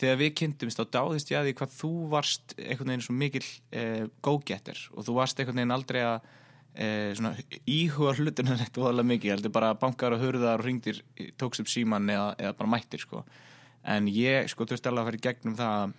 [0.00, 3.42] þegar við kynntumst þá dáðist ég að því hvað þú varst einhvern veginn svo mikil
[3.76, 6.28] eh, go-getter og þú varst einhvern veginn aldrei að
[6.74, 7.34] eh, svona,
[7.68, 11.02] íhuga hlutina neitt voðalega mikið, heldur bara bankar og hurðar og ringdir,
[11.40, 13.24] tókst upp síman eða, eða bara mættir sko.
[13.82, 15.92] En ég sko þurfti alveg að fara í gegnum það að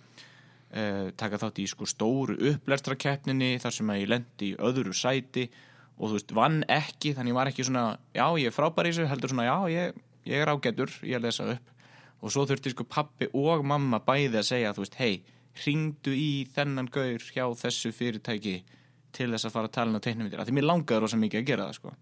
[0.74, 5.46] uh, taka þátt í sko stóru upplerstrakeppninni þar sem að ég lendi í öðru sæti
[5.94, 7.84] og þú veist, vann ekki þannig var ekki svona,
[8.16, 10.00] já ég er frábær í þessu heldur svona, já ég,
[10.32, 11.73] ég er ágætur ég að lesa upp
[12.20, 15.24] og svo þurfti sko pappi og mamma bæði að segja þú veist, hei,
[15.64, 18.56] ringdu í þennan gaur hjá þessu fyrirtæki
[19.14, 21.40] til þess að fara að tala inn á teiknumyndir af því mér langaði rosa mikið
[21.42, 21.92] að gera það sko.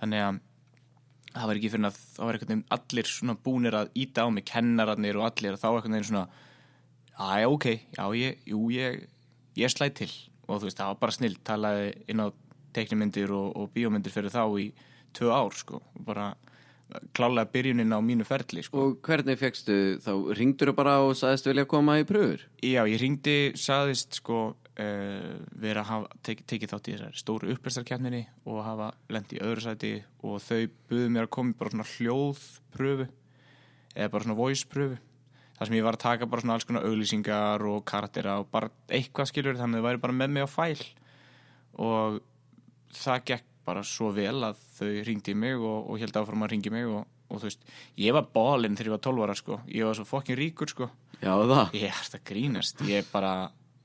[0.00, 0.40] Þannig að
[1.30, 4.28] það var ekki fyrir að það var einhvern veginn allir svona búnir að íta á
[4.34, 6.26] mig kennararnir og allir og þá einhvern veginn svona
[7.20, 9.04] já, ok, já, ég, jú, ég
[9.60, 10.10] ég slæð til.
[10.48, 12.26] Og þú veist, það var bara snill talaði inn á
[12.74, 14.70] teiknumyndir og, og bíómyndir fyrir þá í
[15.16, 16.32] tvö ár, sko, bara
[17.16, 18.84] klálega byrjunin á mínu ferli, sko.
[18.84, 20.12] Og hvernig fegstu, þá?
[20.38, 25.84] Ringdur bara og sagðist vilja koma í pröfur Já, ég ringdi, saðist sko uh, vera
[25.84, 30.66] að tekið þátt í þessari stóru upplæstarkjarninni og hafa lendi í öðru sæti og þau
[30.90, 33.08] buðu mér að koma í bara svona hljóðpröfu
[33.94, 34.98] eða bara svona voice pröfu
[35.60, 38.70] þar sem ég var að taka bara svona alls konar auglýsingar og karaktera og bara
[38.88, 40.84] eitthvað skilur þannig að þau væri bara með mig á fæl.
[41.84, 42.20] Og
[42.96, 46.72] það gekk bara svo vel að þau ringdi mig og, og held áfram að ringi
[46.74, 47.64] mig og, og þú veist,
[48.00, 50.88] ég var bálinn þegar ég var 12 ára sko, ég var svo fokkin ríkur sko.
[51.20, 51.74] Já, það?
[51.76, 53.32] Ég er þetta grínast, ég er bara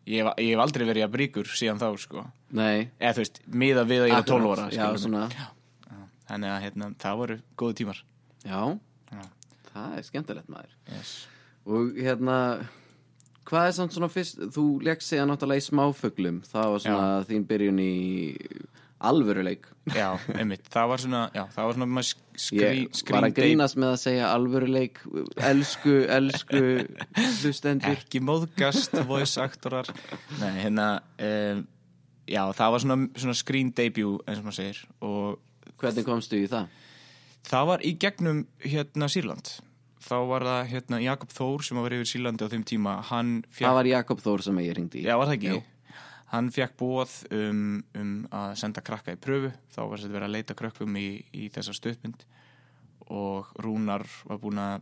[0.08, 2.24] ég, hef- ég hef aldrei verið að ríkur síðan þá sko,
[2.56, 5.26] Nei, eða þú veist miða við að ég var 12 ára Já, svona.
[6.26, 8.00] Þannig að hérna, það voru góðu tímar.
[8.46, 8.62] Já,
[9.14, 9.22] Já.
[9.74, 10.72] það er skemmtilegt maður.
[10.96, 11.12] Yes.
[11.66, 12.38] Og hérna
[13.46, 16.40] Hvað er samt svona fyrst Þú leggst segja náttúrulega í smáfuglum.
[16.50, 17.92] Það var svona þín byrjun í
[19.10, 19.68] alvöruleik.
[19.94, 23.36] Já, einmitt, það var svona já, það var svona maður skrí, Ég var skrín að
[23.38, 25.02] grínast með að segja alvöruleik.
[25.52, 26.62] Elsku, elsku
[27.42, 27.94] hlustendur.
[27.94, 29.92] Ekki móðgast voice actorar.
[30.42, 30.88] Nei, hérna
[31.22, 31.62] um,
[32.26, 36.50] já, það var svona, svona screen debut eins og maður segir og Hvernig komstu í
[36.50, 36.70] það?
[37.46, 39.50] það var í gegnum hérna Sýrland.
[40.06, 43.64] Þá var það hérna Jakob Þór sem var yfir Sýrlandi á þeim tíma hann fekk,
[43.66, 45.06] Það var Jakob Þór sem ég ringdi í.
[45.08, 45.54] Já var það ekki?
[45.54, 45.62] Jú.
[46.36, 47.62] Hann fekk bóð um,
[47.98, 51.48] um að senda krakka í pröfu þá var þetta verið að leita krökkum í, í
[51.56, 52.26] þessa stöðmynd
[53.14, 54.82] og Rúnar var búin að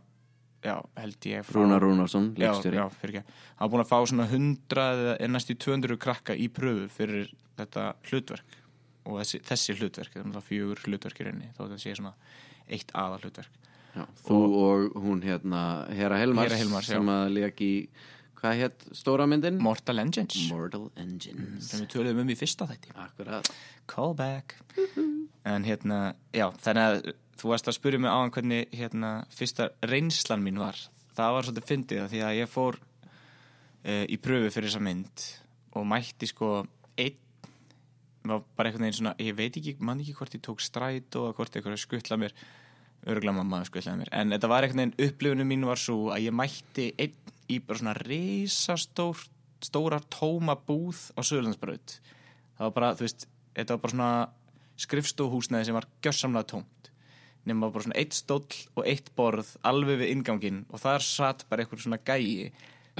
[0.64, 2.78] já, held ég fá- Rúnar Rúnarsson, já, leikstjóri.
[2.80, 3.24] já, fyrir ekki
[3.58, 7.90] hann var búin að fá svona 100 eða næstu 200 krakka í pröfu fyrir þetta
[8.10, 8.60] hlutverk.
[9.04, 12.14] Og þessi, þessi hlutverk, er náttúrulega fjögur hlutverk í rauninni, þó þetta sé svona
[12.72, 13.60] eitt aða hlutverk
[13.94, 15.60] Já, Þú og hún hérna
[15.92, 16.96] Hera Helmars, Hera Hilmars, já.
[16.96, 17.68] sem að leik í
[18.44, 19.58] hvað hétt stóra myndin?
[19.64, 20.36] Mortal Engines.
[20.52, 21.70] Mortal Engines.
[21.70, 22.92] Sem við töluðum um í fyrsta þætti.
[23.00, 23.48] Akkurat.
[23.90, 24.58] Callback
[25.44, 26.00] en hérna,
[26.32, 30.60] já, þannig að þú varst að spyrja mig á hann hvernig hérna, fyrsta reynslan mín
[30.60, 30.78] var.
[31.14, 35.26] Það var svolítið fyndið því að ég fór uh, í pröfu fyrir þessa mynd
[35.74, 36.50] og mætti sko
[37.00, 37.20] einn
[38.24, 41.34] var bara einhvern veginn svona, ég veit ekki, man ekki hvort ég tók stræt og
[41.36, 42.32] hvort eitthvað skuttla mér
[43.04, 44.12] örgulega mamma skuttlaði mér.
[44.16, 47.80] En þetta var einhvern veginn upplifunum mín var svo að ég mætti einn í bara
[47.80, 49.24] svona risastór
[49.64, 51.98] stóra tóma búð á Söðurlandsbraut
[52.58, 53.26] það var bara, þú veist,
[53.56, 54.12] þetta var bara svona
[54.84, 56.90] skrifstóhúsnaði sem var gjörsamlega tómt.
[57.44, 61.64] Nema bara svona eitt stóll og eitt borð alveg við inganginn og þar satt bara
[61.64, 62.52] einhver svona gæi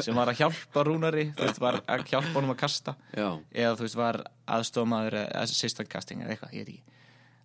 [0.02, 3.76] sem var að hjálpa Rúnari þú veist, var að hjálpa honum að kasta Já, eða
[3.78, 4.18] þú veist, var
[4.56, 7.00] aðstofmaður eða assistant casting eða eitthvað, ég veit ekki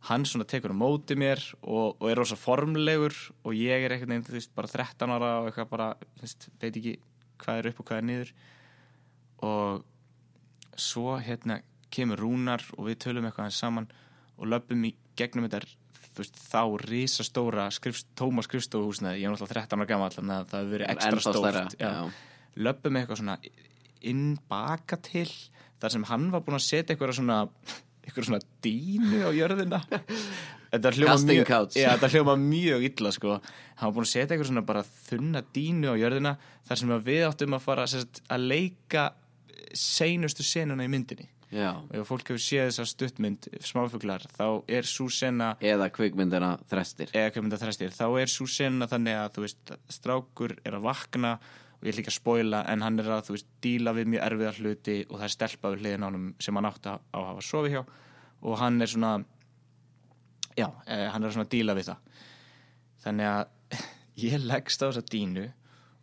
[0.08, 4.14] hann svona tekur á móti mér og, og er rosa formlegur og ég er einhvern
[4.16, 6.94] veginn, þú veist, bara 13 ára og eitthvað bara, þú veist, veit ekki
[7.40, 8.32] hvað er upp og hvað er niður
[9.50, 11.60] og svo hérna
[11.92, 13.90] kemur Rúnar og við tölum eitthvað saman
[14.40, 19.68] og löpum í gegnum þetta þú veist, þá risastóra skrifst, tóma skrifstofuhúsnaði, ég er náttúrulega
[19.68, 21.92] 13 ára gammal þannig að það hefur verið ekstra já.
[22.56, 23.38] löpum eitthvað svona
[24.10, 25.28] inn baka til
[25.80, 27.42] þar sem hann var búinn að setja eitthvað svona
[28.10, 29.82] eitthvað svona dínu á jörðina.
[30.70, 33.40] Þetta hljóma mjög, mjög illa sko.
[33.80, 36.36] hann var búinn að setja eitthvað svona bara þunna dínu á jörðina
[36.68, 39.10] þar sem að við áttum að fara sérst, að leika
[39.74, 41.30] seinustu senuna í myndinni.
[41.50, 46.52] Já, og ef fólk hefur séð þessa stuttmynd smáfuglar, þá er svo sena eða kvikmyndina
[46.70, 51.32] Þrestir þræstir, þá er svo sena þannig að þú veist, strákur er að vakna
[51.80, 54.26] og ég ætla ekki að spoila en hann er að þú veist, díla við mjög
[54.26, 57.28] erfiða hluti og það er stelpa við hliðin á honum sem hann átti á að
[57.30, 57.82] hafa sofið hjá.
[58.44, 59.14] Og hann er svona
[60.60, 62.20] já, eh, hann er svona að díla við það.
[63.06, 63.80] Þannig að
[64.28, 65.48] ég leggst á þessa dínu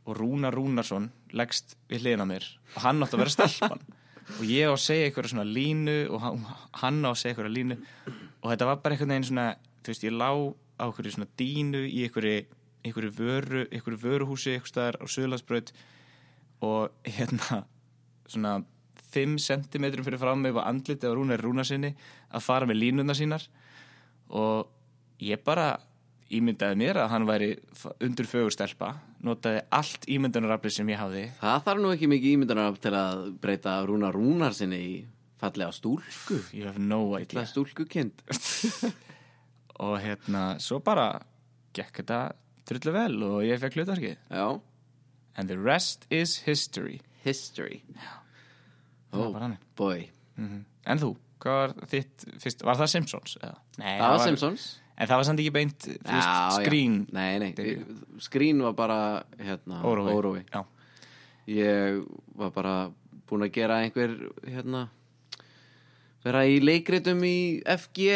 [0.07, 3.87] og Rúnar Rúnarsson leggst við hliðin á mér og hann átti að vera stelpan.
[4.41, 6.47] Og ég á að segja eitthvað svona línu og hann,
[6.81, 7.77] hann á að segja eitthvað línu.
[8.43, 9.49] Og þetta var bara einhvern veginn svona
[9.87, 10.31] þú veist, ég lá
[10.77, 12.47] á einhverju svona dínu í einhverju,
[12.87, 15.73] einhverju vöru einhverju vöruhúsi, einhverju staðar á Suðlandsbraut
[16.65, 17.65] og hérna
[18.31, 18.61] svona
[19.17, 21.93] 5 cm fyrir frá mig var andlitið á Rúnar Rúnarsinni
[22.31, 23.45] að fara með línuna sínar
[24.29, 24.69] og
[25.23, 25.77] ég bara
[26.27, 27.51] ímyndaði mér að hann væri
[28.03, 28.97] undur fögurstelpa
[29.27, 31.27] notaði allt ímyndanarafli sem ég hafði.
[31.39, 34.97] Það þarf nú ekki mikið ímyndunar til að breyta Rúna Rúnar sinni í
[35.41, 36.41] fallega stúlku.
[36.53, 37.37] You have no idea.
[37.37, 38.25] Fallega stúlkukind.
[39.87, 41.13] Og hérna, svo bara
[41.77, 42.21] gekk þetta
[42.69, 44.17] drullu vel og ég fekk hlutverkið.
[44.31, 44.47] Já,
[45.37, 47.01] and the rest is history.
[47.25, 47.83] History.
[49.11, 53.37] Það var Oh bara hann boy en þú, hvað var þitt fyrst, var það Simpsons?
[53.41, 53.55] Eða?
[53.81, 54.67] Nei, Það var Simpsons.
[54.97, 56.35] En það var samt ekki beint Já, já.
[56.57, 57.51] skrín Nei, nei,
[58.25, 58.99] skrín var bara
[59.39, 60.45] hérna, órói.
[60.53, 60.63] Já.
[61.47, 62.05] Ég
[62.37, 62.77] var bara
[63.29, 64.15] búin að gera einhver
[64.47, 64.87] hérna
[66.27, 68.07] vera í leikritum í FG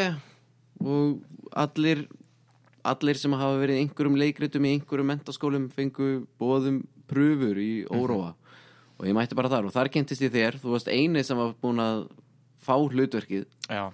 [0.80, 1.20] og
[1.52, 2.06] allir
[2.86, 8.34] allir sem hafa verið einhverjum leikritum í einhverjum mentaskólum fengu bóðum pröfur í óróa.
[9.00, 10.60] Og ég mætti bara þar og þar kynntist ég þér.
[10.60, 12.08] Þú varst eini sem var búin að
[12.60, 13.46] fá hlutverkið.
[13.70, 13.88] Já,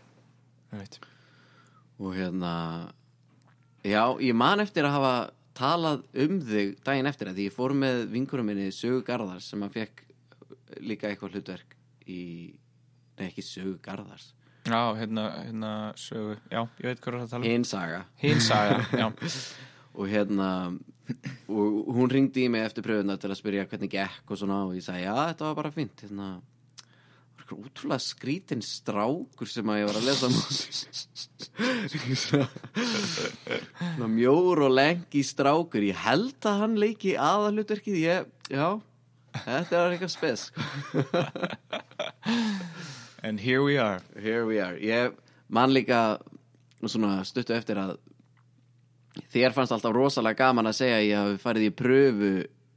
[0.73, 0.99] ég veit
[1.99, 2.93] og hérna
[3.85, 5.15] já, ég man eftir að hafa
[5.57, 9.63] talað um þig daginn eftir að því ég fór með vinkurum minni Sögu Garðars sem
[9.65, 10.03] að fekk
[10.85, 12.53] líka eitthvað hlutverk í,
[13.17, 14.35] nei ekki Sögu Garðars
[14.67, 16.37] Já, hérna, hérna, sögu.
[16.51, 17.49] Já, ég veit hvað er að tala um.
[17.51, 18.03] Hinn saga.
[18.23, 19.09] Hinn saga, já.
[19.97, 20.51] Og hérna
[21.47, 24.75] og hún ringdi í mig eftir pröfuna til að spyrja hvernig gekk og svona og
[24.77, 26.03] ég sagði já þetta var bara fínt.
[26.03, 26.41] Hérna það
[27.31, 30.27] var eitthvað útrúlega skrítin strákur sem að ég var að lesa
[33.95, 35.87] svona mjór og lengi strákur.
[35.87, 38.69] Ég held að hann leiki aðalutverkið ég, já
[39.45, 40.51] þetta var eitthvað spes
[43.27, 44.01] And here we are.
[44.23, 44.77] Here we are.
[44.79, 45.17] Ég
[45.49, 46.19] man líka
[46.87, 47.97] svona stuttu eftir að
[49.33, 52.31] þér fannst alltaf rosalega gaman að segja að ég hafi farið í pröfu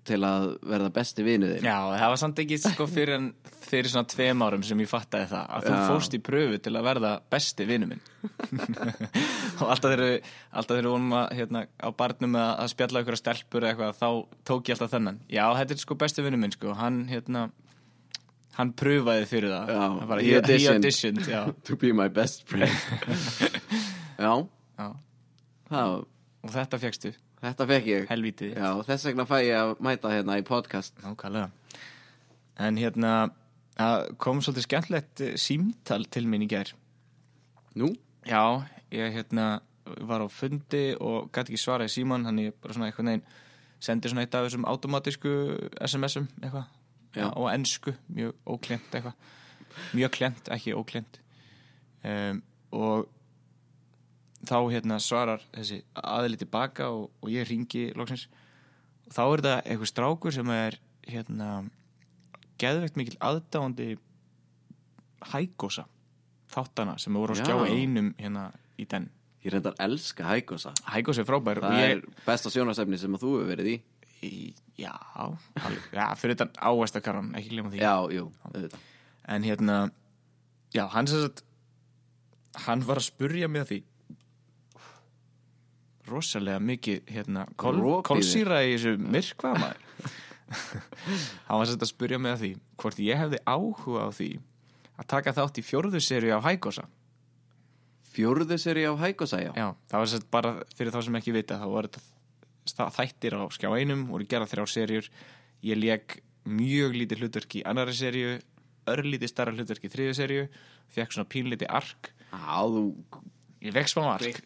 [0.10, 3.28] til að verða besti vinuðir Já, það var samt ekki sko fyrir, en,
[3.68, 5.86] fyrir svona tveim árum sem ég fattaði það að þú Já.
[5.92, 8.04] fórst í pröfu til að verða besti vinnu minn.
[9.62, 13.20] Og alltaf þegar alltaf þegar við vorum að, hérna, á barnum að, að spjalla ykkur
[13.20, 15.22] að stelpur eða eitthvað þá tók ég alltaf þennan.
[15.30, 16.74] Já, þetta er sko besti vinnu minn sko.
[16.80, 17.52] Hann hérna
[18.60, 19.72] hann pröfaði fyrir það.
[19.74, 20.84] Já, bara, he he, auditioned.
[20.86, 22.72] auditioned já, to be my best friend.
[24.20, 24.34] Já,
[24.76, 24.88] já.
[25.72, 28.08] og þetta fegstu, þetta fekk ég.
[28.10, 28.58] Helvítið.
[28.84, 30.98] Þess vegna fæ ég að mæta hérna í podcast.
[31.06, 31.48] Nákvæmlega.
[32.60, 33.14] En hérna
[34.20, 36.74] kom svolítið skemmtilegt eh, símtal til mín í gær.
[37.80, 37.94] Nú,
[38.28, 39.62] Já, ég hérna
[40.06, 43.24] var á fundi og gæti ekki svara í síman hann ég bara svona eitthvað neginn
[43.80, 45.32] sendi svona eitt af þessum automatísku
[45.88, 46.68] SMS-um eitthvað
[47.16, 47.30] Já.
[47.34, 49.16] og ennsku, mjög óklent eitthvað.
[49.98, 51.20] Mjög klent, ekki óklent.
[52.04, 52.42] Um,
[52.76, 53.08] og
[54.48, 58.28] þá hérna svarar þessi aðli tilbaka og, og ég ringi loksins.
[59.08, 61.50] Og þá er þetta eitthvað strákur sem er hérna
[62.60, 63.94] geðvegt mikil aðdáandi
[65.32, 65.88] hækósa
[66.54, 67.46] þáttana sem voru á Já.
[67.46, 69.10] skjá einum hérna í den.
[69.40, 73.30] Ég reyndar elska Hækosa hækósa er frábær það ég, er besta sjónastefni sem að þú
[73.38, 73.76] hefur verið í
[74.26, 77.82] í, já, alveg, já, fyrir þetta ávæstakarran ekki glemma því.
[77.84, 78.88] Já, jú, auðvitað.
[79.30, 79.78] En hérna,
[80.76, 81.44] já, hann sem sagt
[82.66, 83.80] hann var að spurja mig að því
[86.10, 89.84] rosalega mikið hérna, kol, kolsýra í þessu myrkva maður.
[91.46, 92.48] Hann var sem sagt að spurja mig að því
[92.82, 94.30] hvort ég hefði áhuga á því
[94.98, 96.88] að taka þátt í fjórðu seri af Hækosa
[98.10, 99.52] fjórðu seri af Hækosa, já.
[99.56, 102.06] Já, það var sem sagt bara fyrir þá sem ekki vita þá var þetta
[102.78, 105.10] þættir á skjá einum voru gerað þrjár serjur
[105.66, 108.38] ég leik mjög lítið hlutverk í annari serju
[108.90, 110.48] örlítið starra hlutverk í þriðu serju
[110.90, 112.14] fekk svona pínlítið ark.
[112.34, 112.86] Á, þú
[113.66, 114.42] ég fekk smá ark.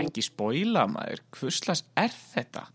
[0.00, 2.66] ekki spoila maður, hvuslas er þetta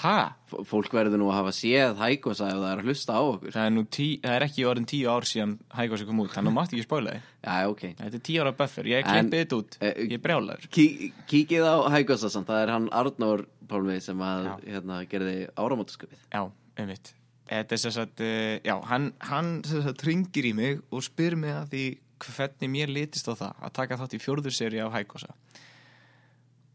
[0.00, 3.22] ha, F- fólk verður nú að hafa séð Hækosa ef það er að hlusta á
[3.26, 3.52] okkur.
[3.56, 6.56] Það er tí, það er ekki orðin tíu ár síðan Hægósi kom út, þannig að
[6.60, 7.82] mátti ekki spoila þið já, ok.
[8.00, 9.78] Þetta er tíu ára buffer, ég klippið þetta út.
[9.80, 10.68] eh, ég brjálaður.
[10.70, 10.84] Kí,
[11.30, 16.44] kíkið á Hækosa samt, það er hann Arnór Pálmi sem að hérna, gerði áramótasköpið Já,
[16.78, 17.12] einmitt.
[17.50, 21.34] Þetta er sem sagt, uh, já, hann, hann sem sagt ringir í mig og spyr
[21.36, 21.84] mig að því
[22.20, 25.32] hvernig mér litist á það að taka þátt í fjórður seri af Hækosa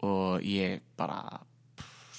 [0.04, 1.40] og ég bara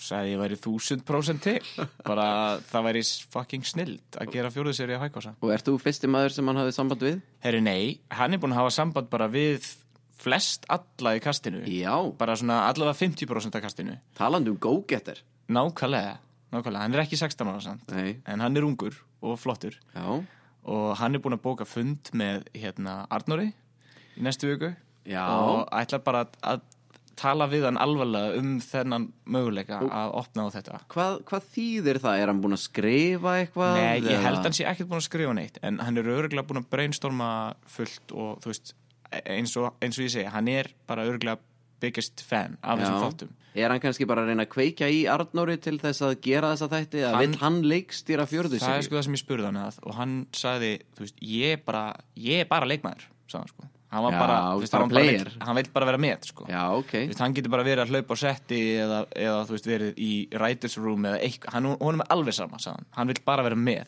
[0.07, 1.59] sagði ég væri þúsund prósent til.
[2.07, 2.29] Bara
[2.71, 3.03] það væri
[3.35, 6.61] fucking snild að gera fjórður seri af Hækosa og ert þú fyrsti maður sem hann
[6.63, 7.19] hafði samband við?
[7.45, 9.67] Herri nei, hann er búin að hafa samband bara við
[10.17, 11.61] flest alla í kastinu.
[11.69, 13.99] Já, bara svona allavega 50% af kastinu.
[14.17, 15.21] Talandi um go-getter.
[15.53, 16.17] Nákvæmlega,
[16.55, 17.93] nákvæmlega, hann er ekki 16 ára samt.
[17.93, 19.77] Nei, en hann er ungur og flottur.
[19.95, 20.07] Já,
[20.67, 23.53] og hann er búinn að bóka fund með hérna Arnóri
[24.17, 24.73] í næstu viku.
[25.07, 25.23] Já.
[25.23, 26.65] Og ætlar bara að
[27.17, 32.21] tala við hann alvarlega um þennan möguleika að opna á þetta Hvað, hvað þýðir það?
[32.23, 33.81] Er hann búinn að skrifa eitthvað?
[33.81, 36.63] Nei, ég held hann sé ekkert búinn að skrifa neitt en hann er örgulega búinn
[36.63, 37.31] að brainstorma
[37.77, 38.75] fullt og þú veist
[39.25, 41.39] eins og, eins og ég segi, hann er bara örgulega
[41.81, 43.03] biggest fan af þessum Já.
[43.09, 46.51] þáttum Er hann kannski bara að reyna að kveikja í Arnóri til þess að gera
[46.53, 47.01] þessa þætti?
[47.09, 49.95] Að Hann- hann leikstýra fjörðu það er sko það sem ég spurði hann að og
[49.97, 51.85] hann sagði, þú veist, ég er bara
[52.21, 55.35] ég er bara leikmaður, sagði sko hann var Já, bara, veist, bara hann, bara vill,
[55.47, 56.47] hann vill bara vera með sko.
[56.51, 56.93] Já, ok.
[56.97, 60.13] Þú veist, hann getur bara verið að hlaupa á setti eða, eða veist, verið í
[60.35, 63.59] writers room eða eitthvað, hann, honum er alveg sama sagði hann, hann vil bara vera
[63.69, 63.87] með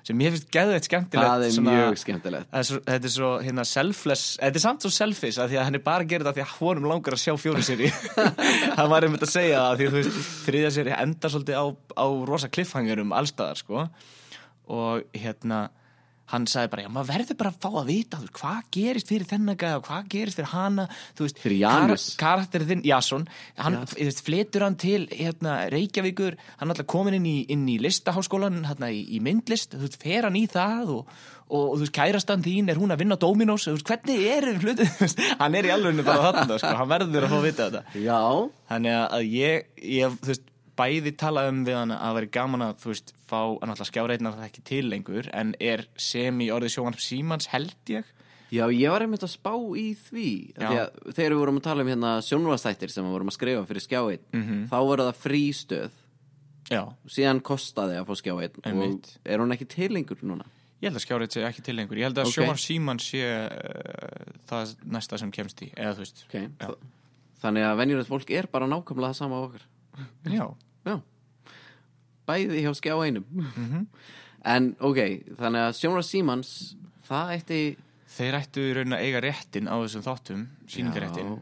[0.00, 2.46] sem ég finnst geðveitt skemmtilegt Það er svona- mjög skemmtilegt.
[2.48, 5.58] Það er svo, þetta er svo hérna selfless þetta er samt svo selfish að því
[5.60, 7.90] að hann er bara að gera þetta því að honum langar að sjá fjóri séri
[8.78, 11.66] hann var einmitt að segja það því þú veist þriðja séri endar svolítið á,
[12.00, 13.84] á rosa cliffhangerum allstaðar sko.
[14.72, 15.60] Og hérna
[16.30, 19.10] hann sagði bara, já, maður verður bara að fá að vita þú veist, hvað gerist
[19.10, 20.86] fyrir þennan gæða og hvað gerist fyrir hana,
[21.26, 22.04] veist Fyrir Janus.
[22.20, 23.26] kar þinn, Jason
[23.58, 23.82] hann, Já.
[24.10, 28.62] veist, flytur hann til hérna, Reykjavíkur, hann er alltaf komin inn í, inn í listaháskólan,
[28.68, 29.74] hérna, í, í myndlist.
[29.74, 31.14] Þú veist, fer hann í það og,
[31.50, 33.66] og, og þú veist, kærastan þín, er hún að vinna á Dominos?
[33.66, 34.48] Þú veist, hvernig er
[35.02, 38.04] veist, hann er í alveg bara þarna, sko, hann verður að fá að vita þetta.
[38.06, 38.20] Já,
[38.70, 39.68] Þannig að ég,
[39.98, 40.49] ég þú veist,
[40.80, 44.32] bæði talað um við hann að væri gaman að, þú veist, fá að náttúrulega skjáreitna
[44.38, 48.08] það ekki til lengur, en er sem í orðið sjónvarp símans held ég.
[48.50, 50.28] Já, ég var einmitt að spá í því
[50.58, 54.24] þegar við vorum að tala um hérna sjónvastættir sem við vorum að skrifa fyrir skjáin
[54.34, 54.64] Mhm.
[54.72, 55.90] þá var það frístöð
[56.70, 60.44] Já, síðan kostaði að fá skjáin og er hún ekki til lengur núna
[60.80, 61.98] ég held að skjáreit sé ekki til lengur.
[62.00, 62.32] Ég held að Ok.
[62.32, 62.36] okay.
[62.40, 66.48] sjónvarp símans sé uh, það næsta sem kemst í, eða okay.
[67.40, 69.64] Þannig að venjulegt fólk er bara nákvæmlega það sama á okkar
[70.26, 70.46] Já,
[70.86, 71.00] Já
[72.30, 73.86] Bæði hjá skjá einum Mhm.
[74.44, 74.98] En ok,
[75.36, 76.50] þannig að sjónvast símans
[77.04, 77.58] það ætti
[78.10, 81.34] þeir ættu í raun að eiga réttin á þessum þáttum, síningaréttin.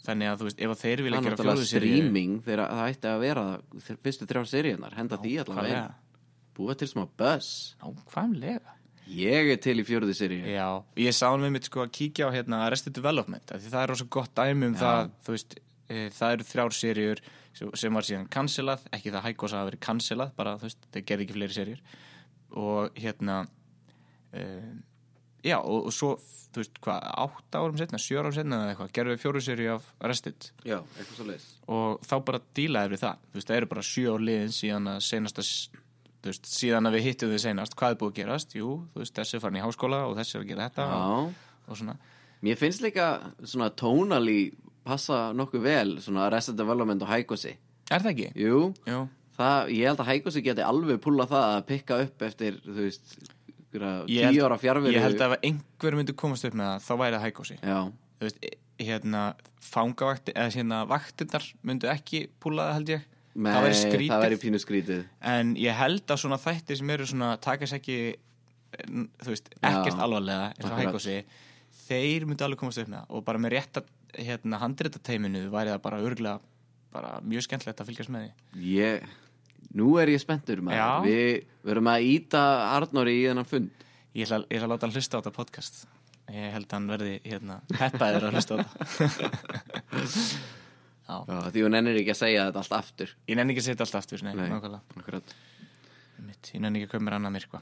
[0.00, 2.90] Þannig að þú veist, ef þeir vilja er gera náttúrulega fjóðu sér streaming þegar það
[2.90, 3.44] ætti að vera
[3.86, 5.84] þeir fyrstu þrjár seríunar, henda því allavega
[6.56, 7.50] búa til smá buzz
[7.84, 8.74] Nákvæmlega.
[9.10, 10.66] Ég er til í fjörðu seríu Já,
[10.96, 13.92] ég sá hann með mitt sko að kíkja á hérna Arrested Development, því það er
[13.94, 14.80] rosa gott dæmi um Já.
[14.82, 15.56] það, þú veist,
[15.88, 17.22] e, það eru þrjár seríur
[17.56, 21.06] sem, var síðan cancelað, ekki það hækos að hafa verið cancelað, bara þú veist, þeir
[21.10, 21.82] gerði ekki fleiri seríur.
[22.60, 23.40] Og hérna
[24.34, 24.44] e,
[25.46, 26.14] já, og, og svo
[26.50, 29.74] þú veist, hvað, átta árum setna, sjö árum setna eða eitthvað, gerðu við fjóru seríu
[29.76, 30.50] af Arrested.
[30.66, 33.86] Já, eitthvað svo leis og þá bara dílaði við það, þú veist, það eru bara
[33.86, 35.44] sjö ár liðin síðan að senasta
[36.20, 38.56] þú veist, síðan að við hittum þau senast, hvað er búið að gerast?
[38.58, 41.30] Jú, þú veist, þessi er farin í háskóla og þessi er að gera þetta og,
[41.66, 41.96] og svona.
[42.44, 43.06] Mér finnst líka
[43.44, 44.40] svona tónali
[44.84, 47.56] passa nokkuð vel svona Arrested Development og Haikosi
[47.90, 48.28] Er það ekki?
[48.38, 49.00] Jú, Jú.
[49.38, 53.18] það, ég held að Haikosi geti alveg púla það að pikka upp eftir, þú veist
[53.70, 57.16] tíu ára fjárveru Ég held að ef einhver myndi komast upp með það, þá væri
[57.18, 57.56] það hækósi.
[57.62, 57.78] Já,
[58.20, 59.22] Þú veist, e- hérna,
[59.60, 63.02] fangavakti, eða hérna, vaktinnar myndu ekki púla það held ég.
[63.34, 64.10] Nei, það væri skrítið.
[64.10, 65.02] það væri pínu skrítið
[65.32, 67.98] En ég held að svona þættir sem eru svona, takast ekki,
[68.88, 71.16] þú veist, ekkert alvarlega, eins og hækósi,
[71.86, 73.06] þeir myndu alveg komast upp með það.
[73.14, 73.84] Og bara með rétta,
[74.16, 76.40] hérna, handritateiminu væri það bara örgulega,
[76.94, 78.64] bara mjög skemmtilegt að fylgjast með því.
[78.70, 79.08] Ég,
[79.78, 80.62] nú er ég spenntur.
[81.06, 82.44] Við verum að íta
[82.74, 85.76] Arnóri í þennan fund Ég ætla, ég ætla að láta hann hlusta á þetta podcast.
[86.34, 89.20] Ég held að hann verði, hérna, peppaður að hlusta á þetta.
[91.10, 91.16] Já.
[91.26, 93.86] Já, því hún ennir ekki að segja þetta allt aftur Ég nenni ekki að setja
[93.86, 94.34] allt aftur, nei,
[96.20, 96.36] Nei.
[96.52, 97.60] Ég nenni ekki að koma mér annað myrkva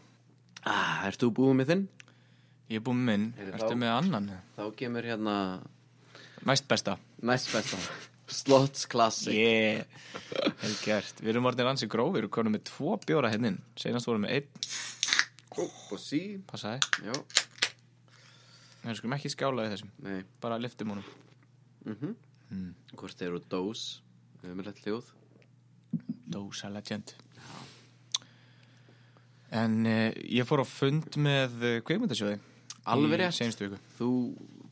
[0.69, 1.85] ah, þú búið með þinn?
[2.69, 4.29] Ég er búinn með minn, ertu með annan?
[4.59, 5.37] Þá kemur hérna
[6.47, 6.97] Næst besta.
[7.22, 7.78] Næst besta.
[8.28, 9.32] Slots Classic.
[9.32, 9.84] Ég,
[10.61, 11.20] hef gert.
[11.24, 14.34] Við erum orðin ansi gróf, við erum konum með tvo bjóra hennin Seinast vorum með
[14.36, 14.66] einn,
[15.59, 17.14] Og sí passaði Já,
[18.84, 20.20] Við skulum ekki skála í þessum, nei.
[20.43, 21.09] Bara liftum honum.
[21.89, 22.16] Mm
[22.49, 22.70] Mm.
[22.97, 24.01] Hvort eru dós
[24.41, 25.11] Umrætt hljóð.
[26.32, 27.11] Dósa legend.
[29.53, 32.39] En uh, ég fór á fund með uh, kveikmyndasjóði
[32.89, 33.36] Alveg Í rétt.
[33.36, 33.78] seinustu viku.
[33.99, 34.09] Þú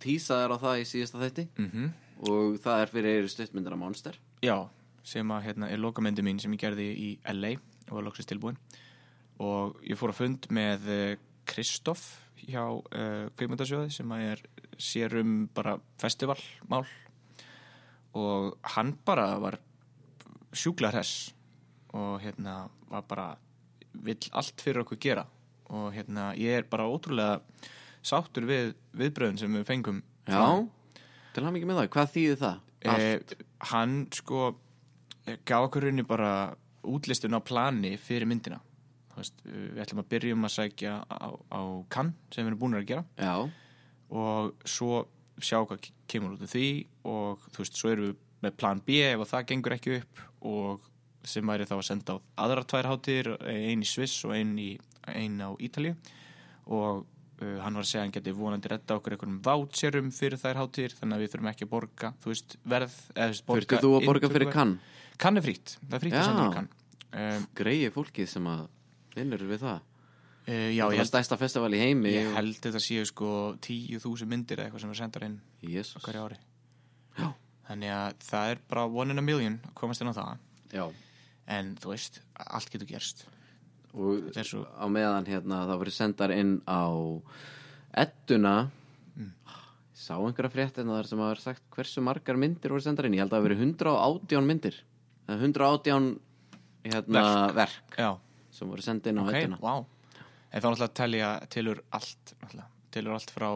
[0.02, 1.48] tísaðir á það í síðasta þætti.
[1.58, 1.70] Mm
[2.16, 4.16] Og það er fyrir stuttmyndina Monster.
[4.40, 4.70] Já,
[5.04, 7.58] sem að hérna er lokamyndi mín sem ég gerði í LA
[7.90, 8.56] og var loksist tilbúin.
[9.36, 12.06] Og ég fór að fund með eh, Kristoff
[12.46, 14.42] hjá uh, Kveimundasjóði sem að er
[14.80, 16.84] sér um bara festivalmál.
[18.16, 19.58] Og hann bara var
[20.56, 21.34] sjúkla hress
[21.96, 23.26] og hérna var bara
[23.92, 25.26] vill allt fyrir okkur gera.
[25.72, 27.40] Og hérna ég er bara ótrúlega
[28.06, 30.42] sáttur við viðbröðin sem við fengum Já,
[31.34, 31.90] til hann ekki með það.
[31.96, 32.62] Hvað þýðir það?
[32.86, 33.34] Eh,
[33.72, 34.40] hann sko
[35.26, 36.30] eh, gaf okkur rauninni bara
[36.86, 38.60] útlistun á plani fyrir myndina.
[39.16, 42.78] Veist, eh, við ætlum að byrjum að sækja á, á kann sem við erum búin
[42.78, 43.04] að gera.
[43.18, 43.34] Já,
[44.10, 45.04] og svo
[45.42, 46.68] sjá hvað ke- kemur út af því
[47.04, 50.20] og þú veist, svo erum við með plan B ef að það gengur ekki upp
[50.46, 50.80] og
[51.26, 54.78] sem væri þá að senda á aðra tvær hátíðir, ein í Sviss og ein, í,
[55.10, 55.96] ein á Ítalíu.
[56.70, 57.04] Og
[57.42, 60.60] uh, hann var að segja að hann geti vonandi redda okkur einhverjum voucherum fyrir þær
[60.62, 64.30] hátíðir þannig að við þurfum ekki að borga þú veist, verð Þurftu þú að borga
[64.32, 64.74] fyrir kann?
[65.20, 66.70] Kann er frýtt, það er frýtt að senda kann.
[67.16, 68.66] Um, Greiði fólkið sem að
[69.16, 69.78] vinnur við það?
[70.46, 73.30] Uh, Já, Það er held, stærsta festival í heimi ég held þetta séu sko
[73.64, 76.36] 10.000 myndir eða eitthvað sem er sendar inn Jésús hverju ári.
[77.16, 77.30] Já.
[77.66, 80.44] þannig að það er bara one in a million að komast inn á það.
[80.76, 80.84] Já.
[81.56, 83.24] En þú veist, allt getur gerst
[83.96, 86.84] Og á meðan hérna það voru sendar inn á
[88.04, 88.56] edduna.
[89.16, 89.32] Mm.
[89.96, 93.08] Sá einhverja frétt en það er sem að vera sagt hversu margar myndir voru sendar
[93.08, 93.16] inn.
[93.16, 94.80] Ég held að það verið 118 myndir.
[95.26, 96.08] Eða 118
[96.86, 97.26] hérna,
[97.56, 98.10] verk, já,
[98.54, 99.62] sem voru sendar inn á ok, edduna.
[99.64, 99.86] wow
[100.56, 102.34] en þá náttúrulega telja tilur allt
[102.94, 103.48] tilur allt frá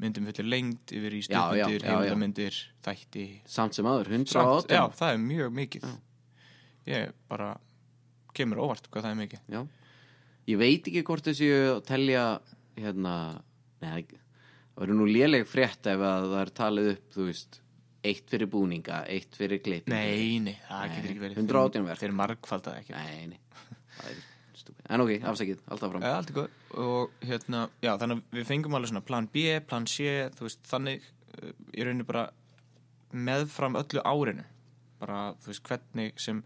[0.00, 3.24] myndum fyrir lengd yfir í stjórnmyndir, heimildarmyndir, þætti.
[3.44, 5.90] Samt sem aður, Samt, 118 já, það er mjög mikið.
[6.88, 7.50] Ég bara
[8.36, 9.60] kemur óvart hvað það er mikið Já.
[10.50, 12.22] Ég veit ekki hvort þessi að telja
[12.80, 13.14] hérna,
[13.82, 17.60] neða, það verður nú léleg frétt ef að það er talið upp, þú veist,
[18.10, 19.94] eitt fyrir búninga, eitt fyrir klippingu.
[19.94, 22.00] nei, nei, það Nei, getur ekki verið 118 verk.
[22.00, 23.40] þeir margfaldað ekki Nei, nei,
[23.98, 24.22] það er
[24.62, 24.86] stúpid.
[24.88, 26.02] En ok, afsækið, alltaf fram.
[26.08, 29.44] Ja, allt er góð og hérna, já, þannig að við fengum alveg svona plan B,
[29.68, 30.08] plan C,
[30.38, 32.24] þú veist, þannig uh, í rauninni bara
[33.12, 34.44] meðfram öllu árinu
[35.00, 36.42] bara, þú veist, hvernig sem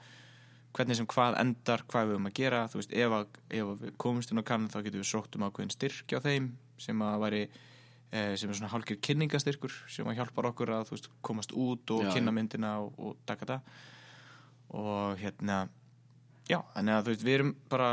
[0.74, 2.64] hvernig sem hvað endar, hvað við höfum að gera.
[2.70, 5.46] Þú veist, ef, að, ef við komumst inn á kannan þá getum við sótt um
[5.46, 6.50] ákveðin styrk á þeim
[6.82, 11.08] sem að væri eh, sem er svona hálfgjör kynningastyrkur sem að hjálpar okkur að veist,
[11.24, 13.70] komast út og Já, kynna myndina og, og taka það.
[14.74, 15.62] Og hérna
[16.50, 17.90] já, þannig að þú veist, við erum bara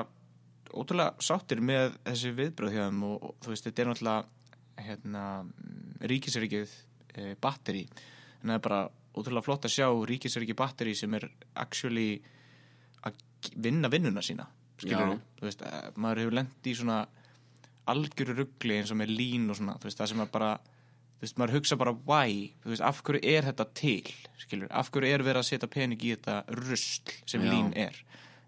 [0.72, 4.38] ótrúlega sáttir með þessi viðbröð hjá þeim og, og þú veist, þetta er náttúrulega
[4.82, 5.24] hérna,
[6.10, 6.74] ríkisrikið
[7.14, 7.84] e, batteri
[8.42, 11.28] en það er bara ótrúlega flott að sjá ríkisrikið batteri sem er
[11.60, 12.22] actually
[13.56, 14.48] vinna vinnuna sína
[15.46, 17.00] veist, eh, maður hefur lent í svona
[17.92, 20.52] algjöru ruggli eins og með lín og svona, þú veist, það sem er bara
[21.22, 24.12] þú veist, maður hugsa bara why, þú veist, af hverju er þetta til,
[24.42, 27.52] skilur, af hverju er verið að setja pening í þetta rusl sem Já.
[27.52, 27.98] lín er,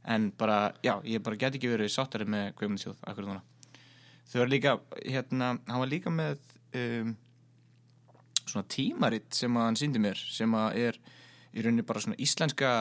[0.06, 3.44] en bara já, ég bara get ekki verið sáttari með Guðmundsjóð, akkur núna.
[4.32, 6.40] Þau var líka, hérna, hann var líka með
[6.80, 7.14] um,
[8.48, 11.00] svona tímarit sem að hann síndi mér sem að er
[11.54, 12.72] í rauninni bara svona íslenska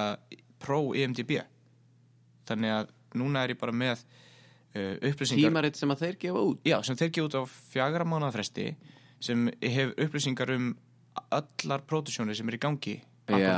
[0.63, 1.37] pro EMDB
[2.49, 6.63] þannig að núna er ég bara með uh, upplýsingar Tímaritt sem að þeir gefa út.
[6.67, 7.43] Já, sem þeir gefa út á
[7.75, 8.69] fjagra mánuða fresti
[9.23, 10.71] sem hef upplýsingar um
[11.31, 12.97] allar pródusjónir sem er í gangi
[13.29, 13.53] Já,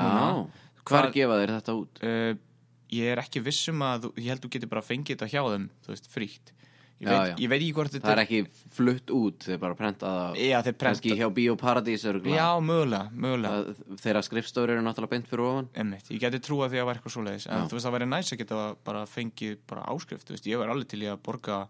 [0.85, 2.03] hvar gefa þeir þetta út?
[2.05, 2.35] uh,
[2.95, 5.95] Ég er ekki vissum að ég held þú getur bara fengið þetta hjá þeim þú
[5.95, 6.53] veist, frítt
[7.03, 7.36] ég Já, veit, já.
[7.42, 8.40] ég veit ekki hvort þetta Það er ekki
[8.78, 12.05] flutt út, þeir bara prenta það Já, þeir prenta kannski hjá Bíóparadís.
[12.30, 15.70] Já, mögulega, mögulega Þeirra skrifstofur eru náttúrulega beint fyrir ofan.
[15.74, 17.68] Einmitt, ég geti trúa því að vera eitthvað svoleiðis en Já.
[17.70, 20.74] þú veist það væri næs að geta bara fengið bara áskrift, þú veist, ég var
[20.74, 21.64] alveg til í að borga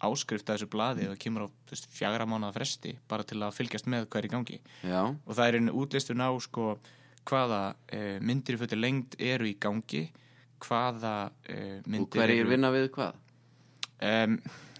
[0.00, 3.56] áskrift að þessu blaði og það kemur á veist, fjagra mánuða fresti bara til að
[3.58, 6.70] fylgjast með hvað er í gangi Já, og það er einu útlistun á sko
[7.28, 7.60] hvaða
[7.92, 10.06] e, myndir í fötur lengd eru í gangi
[10.64, 11.14] hvaða
[11.44, 13.18] e, og myndir hverjir eru vinna við hvað?
[14.06, 14.36] Um,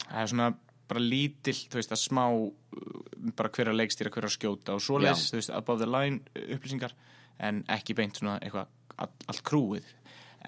[0.07, 0.51] það er svona
[0.91, 3.01] bara lítill, þú veist, að smá uh,
[3.39, 5.33] bara hver að leikstýra, hver að skjóta og svoleiðis, Já.
[5.33, 6.95] þú veist, above the line uh, upplýsingar,
[7.41, 9.93] en ekki beint svona eitthvað, all, allt krúið.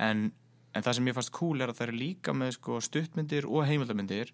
[0.02, 0.30] En,
[0.72, 3.66] en það sem ég fannst cool er að það eru líka með sko stuttmyndir og
[3.68, 4.32] heimildarmyndir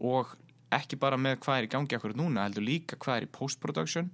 [0.00, 0.32] og
[0.74, 4.10] ekki bara með hvað er í gangi akkur núna, heldur líka hvað er í post-production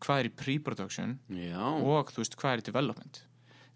[0.00, 1.18] hvað er í pre-production
[1.86, 3.20] og þú veist, hvað er í development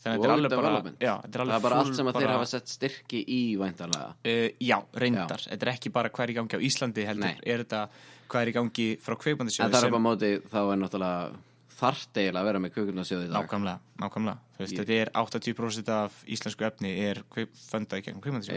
[0.03, 2.15] þannig að þetta er alveg bara já, er það alveg er bara allt sem að
[2.19, 4.11] þeir bara- hafa sett styrki í væntanlega.
[4.25, 7.41] Uh, já, reyndar, þetta er ekki bara hvað er í gangi á Íslandi heldur, Nei.
[7.47, 7.89] er þetta
[8.29, 11.35] hvað er í gangi frá En kveikbandisjóði það er sem bara móti, þá er náttúrulega
[11.75, 13.45] þarft eiginlega að vera með kvikmyndasjóð í dag.
[13.45, 18.05] nákvæmlega, nákvæmlega Þú veist, þetta er 80% af íslensku efni er fundað í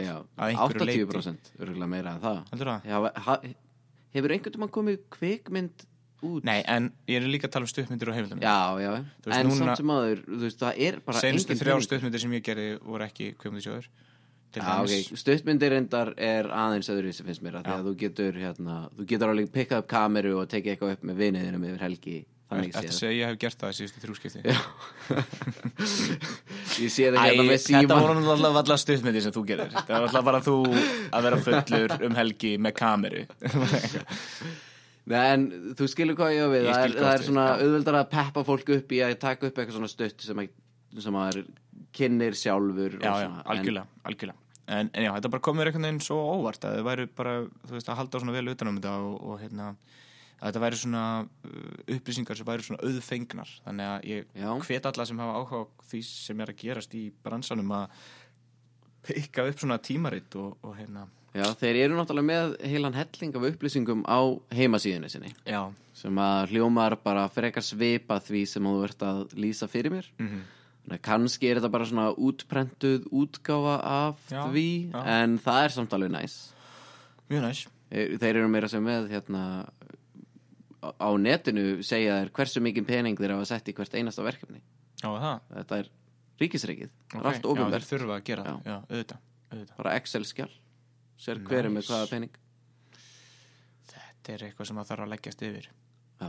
[0.06, 2.38] Já, einhverju leyti 80% örgulega meira en það.
[2.52, 2.84] heldur það?
[2.86, 3.54] Já,
[4.14, 5.86] hefur einhvern tímann komið kvikmynd
[6.22, 6.42] út?
[6.44, 8.90] Nei, en ég er líka að tala um stuttmyndir og heimildamyndir Já, já,
[9.24, 11.86] veist, en núna- samt sem aður, þú veist, það er bara engin þrjár peningur.
[11.88, 13.86] stuttmyndir sem ég gerði voru ekki kveikbandisjóður
[14.48, 17.84] til Já, ok, dæmis stuttmyndir reyndar er aðeins öðru sem finnst mér að því að
[17.90, 21.68] þú getur hérna, þú getur alveg pikkað upp kameru og tekið eitthvað upp með viniðinum
[21.70, 24.40] yfir helgi Þetta segja ég hef gert það í síðustu þrjúskipti
[26.78, 27.98] Ég sé það hérna með þetta síma.
[28.00, 29.68] voru náttúrulega allar stuttmyndir sem þú gerir.
[29.74, 30.54] Það var náttúrulega bara þú
[31.18, 33.22] að vera fullur um helgi með kameru
[35.16, 35.46] en
[35.78, 36.66] þú skilur hvað ég á við.
[36.68, 37.62] Það er, það er svona já.
[37.62, 40.50] auðveldar að peppa fólk upp í að taka upp eitthvað svona stutt sem að,
[41.04, 41.40] sem að er
[41.98, 44.44] kynir sjálfur Já, já, algjörlega, algjörlega.
[44.68, 47.34] En, en já, þetta bara kom mér einhvern veginn svo óvart að þið væri bara,
[47.64, 49.68] þú veist, að halda svona vel utan um þetta og, og hérna
[50.38, 55.06] að þetta væri svona uh, upplýsingar sem væri svona auðfengnar, þannig að ég hvet alla
[55.08, 58.02] sem hafa áhuga því sem er að gerast í bransanum að
[59.08, 63.38] pikka upp svona tímarit og, og hérna en, já, þeir eru náttúrulega með heilan helling
[63.38, 64.18] af upplýsingum á
[64.58, 65.32] heimasíðunni sinni.
[65.48, 65.62] Já,
[65.98, 70.10] sem að hljómar bara frekar svipa því sem þú ert að lýsa fyrir mér.
[70.18, 75.02] Þannig að kannski er þetta bara svona útprentuð útgáfa af Já, því já.
[75.18, 76.36] en það er samt alveg næs.
[77.28, 77.64] Mjög næs.
[77.92, 79.42] Þeir eru meira sem með hérna
[80.84, 84.60] á netinu segja þér hversu mikið pening þeir hafa sett í hvert einasta verkefni.
[85.02, 85.40] Já, það?
[85.58, 85.90] Þetta er
[86.38, 88.48] ríkisreikið, það er allt Já, ofinverð þeir þurfa að gera Já.
[88.48, 89.22] það, já, auðvitað,
[89.52, 89.76] auðvitað.
[89.80, 90.50] Bara Excel-skjál
[91.18, 91.92] sér hver er með Nice.
[91.92, 92.36] hvaða pening.
[93.92, 95.68] Þetta er eitthvað sem að þarf að leggjast yfir.
[96.18, 96.28] Já,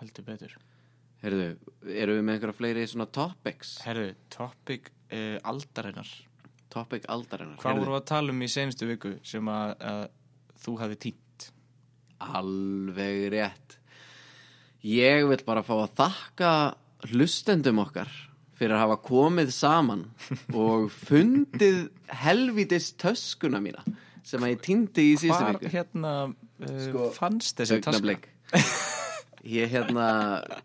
[0.00, 0.56] heldur betur.
[1.22, 1.46] Heyrðu,
[1.88, 3.76] eru við með einhverja fleiri svona topics?
[3.86, 6.10] Herðu, topic uh, aldarinnar.
[6.72, 10.02] Topic aldarinnar Hvað voru að tala um í senustu viku sem að, að
[10.64, 11.48] þú hefði tínt?
[12.36, 13.78] Alveg rétt.
[14.86, 16.50] Ég vil bara fá að þakka
[17.10, 18.10] hlustendum okkar
[18.56, 20.04] fyrir að hafa komið saman
[20.56, 21.86] og fundið
[22.22, 23.84] helvitis töskuna mína
[24.26, 25.72] sem að ég týndi í síðustu Hvar viku.
[25.74, 28.16] hérna uh, Sko, fannst þessi taska?
[29.56, 30.06] Ég hérna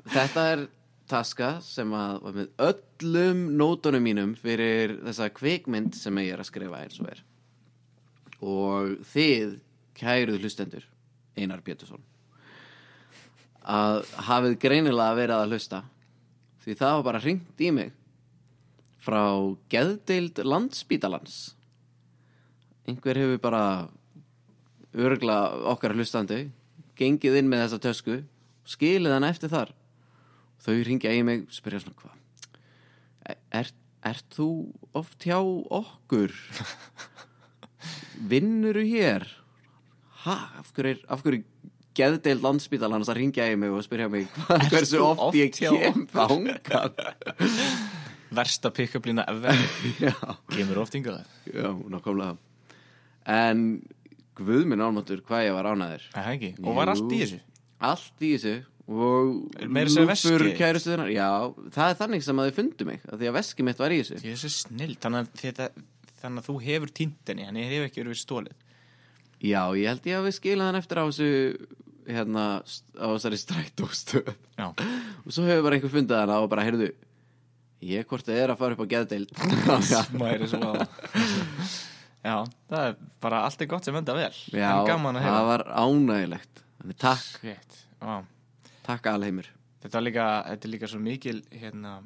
[0.10, 0.64] Þetta er
[1.12, 6.50] taska sem að var með öllum nótunum mínum fyrir þessa kvikmynd sem ég er að
[6.50, 7.20] skrifa eins og er.
[8.42, 9.58] Og þið
[10.00, 10.88] kæruð hlustendur
[11.38, 12.02] Einar Pétursson
[13.62, 15.82] að hafið greinilega verið að hlusta
[16.62, 17.91] því það var bara hringt í mig.
[19.01, 19.22] Frá
[19.74, 21.55] geðdeild landsbítalans
[22.89, 23.64] einhver hefur bara
[24.93, 25.38] örgla
[25.72, 26.43] okkar hlustandi
[26.99, 28.18] gengið inn með þessa tösku
[28.68, 29.72] skilið hann eftir þar.
[30.62, 32.18] Þau ringja í mig og spyrja svona hvað
[33.57, 33.70] er,
[34.05, 34.47] ert þú
[34.97, 36.34] oft hjá okkur?
[38.32, 39.26] Vinnuru hér?
[40.26, 41.41] Ha, af hverju, er- af hverju
[41.98, 46.06] geðdeild landsbítalans að ringja í mig og spyrja mig hvað, hversu oft, oft ég kem
[46.12, 47.02] þangað?
[48.42, 49.58] Versta pick-up lína ever.
[50.56, 52.38] Kemur oft yngaðar já, nákvæmlega.
[53.28, 53.66] En
[54.39, 55.68] guð minn álmáttur hvað ég var
[56.32, 56.54] ekki?
[56.64, 57.42] Og var allt í þessu?
[57.92, 58.58] Allt í þessu
[58.92, 61.28] og að lúfur kærustuðunar já,
[61.72, 64.00] það er þannig sem að þau fundu mig af því að veski mitt var í
[64.02, 64.18] þessu.
[64.72, 65.68] Þannig að, þetta,
[66.24, 68.70] þannig að þú hefur tínt henni Þannig að ég hef ekki verið stólið
[69.42, 71.30] já, ég held ég að við skila hann eftir á þessu
[72.12, 72.46] hérna,
[72.98, 74.34] á þessari strætóstöð.
[75.26, 76.92] Og svo hefur bara einhver fundið hana og bara, heyrðu
[77.86, 79.32] ég hvort þið er að fara upp á geðdeild.
[80.22, 80.74] Mæri svo
[82.22, 82.36] Já,
[82.70, 84.34] það er bara allt er gott sem enda vel.
[84.54, 87.46] Já, það var ánægilegt þannig takk,
[88.02, 88.20] vá.
[88.86, 89.50] takk alheimur.
[89.82, 92.02] Þetta er líka, þetta er líka svo mikil hérna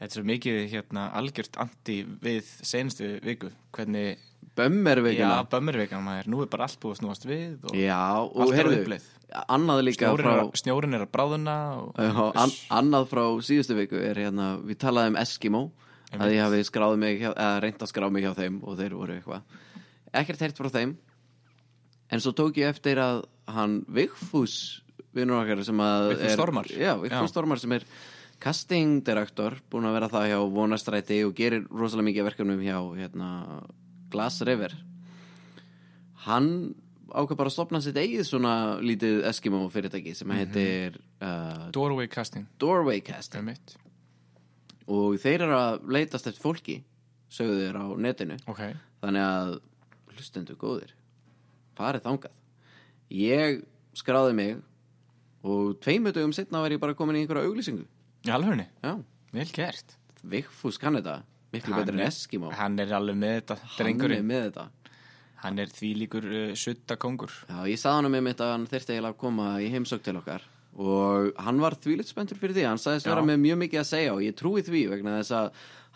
[0.00, 3.50] Þetta er svo mikið hérna algjört anti við senustu viku.
[3.76, 4.22] Hvernig,
[4.60, 6.30] bömmir já, vikuna bömmervikan maður.
[6.30, 9.00] Nú er bara allt búið að snúast við og já, og heyrðu
[9.50, 14.18] annað líka frá snjórinn er að bráðuna og, Já, an, annað frá síðustu viku er
[14.18, 15.62] hérna, við talaðum um Eskimo
[16.10, 19.16] að ég hafi skráð mig eða reynd að skrá mig hjá þeim og þeir voru
[19.16, 19.58] eitthvað.
[20.20, 20.96] Ekkert heyrt frá þeim.
[22.10, 24.56] En svo tók ég eftir að hann Vigfús
[25.14, 26.70] vinnur okkar sem að Vigfús Stormar.
[26.70, 27.30] já, Vigfús.
[27.30, 27.86] Stormar sem er
[28.40, 33.30] castingdirektor búin að vera það hjá Vonastræti og gerir rosalega mikið verkefnum hjá hérna,
[34.10, 34.74] Glass River.
[36.26, 36.50] Hann
[37.10, 38.54] ákvað bara að stopna sitt eigið svona
[38.84, 42.46] lítið Eskimo fyrirtæki sem heitir uh, Doorway casting.
[42.60, 43.76] Doorway Cast mitt
[44.90, 46.76] og þeir eru að leitast eftir fólki
[47.30, 48.38] sögðu þeir á netinu.
[48.50, 48.62] Ok,
[49.02, 49.52] þannig að
[50.16, 50.94] hlustendur góðir
[51.78, 52.34] farið þangað.
[53.14, 53.62] Ég
[53.98, 54.56] skráði mig
[55.46, 57.86] og tveimu dögum setna var ég bara komin í einhverja auglýsingu.
[58.26, 58.98] Í alvegni, já,
[59.32, 59.94] vel gert.
[60.20, 61.20] Vigfús kann þetta
[61.54, 62.52] miklu betur en Eskimo.
[62.56, 64.28] Hann er alveg með þetta, hann er drengurinn.
[64.28, 64.68] með þetta.
[65.40, 68.66] Hann er því líkur uh, sutta kongur já, ég saði hann um mitt að hann
[68.68, 70.44] þyrfti eiginlega að koma í heimsók til okkar.
[70.80, 72.66] Og hann var þvílitt spenntur fyrir því.
[72.68, 73.10] Hann sagðist Já.
[73.14, 75.48] vera með mjög mikið að segja og ég trúi því vegna þess að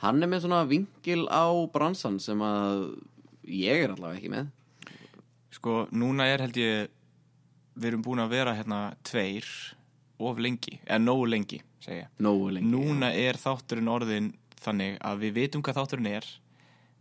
[0.03, 2.83] hann er með svona vingil á bransan sem að
[3.47, 4.51] ég er allavega ekki með.
[5.55, 6.91] Sko, núna er held ég
[7.75, 9.47] Við erum búin að vera hérna tveir
[10.23, 12.07] of lengi, eða nógu lengi segja.
[12.23, 14.29] nógu lengi Núna er þátturinn orðin
[14.65, 16.29] þannig að við vitum hvað þátturinn er.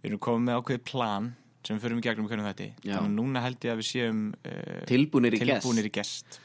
[0.03, 1.29] Við erum komið með ákveðið plan
[1.63, 2.95] sem við förum í gegnum hvernig þetta Já.
[2.97, 5.93] Þannig að núna held ég að við séum uh, tilbúnir í tilbúnir gest.
[5.93, 6.41] Í gest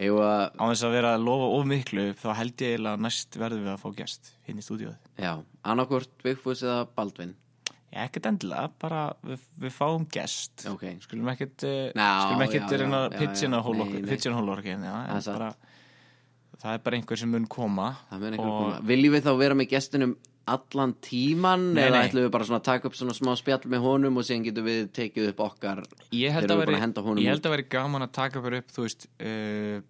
[0.00, 3.66] að, Á þess að vera að lofa of miklu þá held ég að næst verðum
[3.66, 4.98] við að fá gest hinn í stúdíóið.
[5.20, 5.32] Já,
[5.72, 7.34] annarkvort Vigfús eða Baldvin?
[7.90, 10.62] Já, ekkert endilega, bara við, við fáum gest.
[10.70, 10.86] Ok.
[11.02, 12.06] Skulum ekkert já,
[12.84, 18.78] reyna pitchina já, Það er bara, er einhver sem mun koma og koma.
[18.86, 20.14] Viljum við þá vera með gestinum
[20.54, 22.08] allan tíman Nei, eða nei.
[22.08, 24.68] ætlum við bara svona að taka upp svona smá spjall með honum og síðan getum
[24.68, 25.82] við tekið upp okkar
[26.16, 26.64] ég held, að
[27.54, 29.80] veri, gaman að taka okkur upp þú veist uh,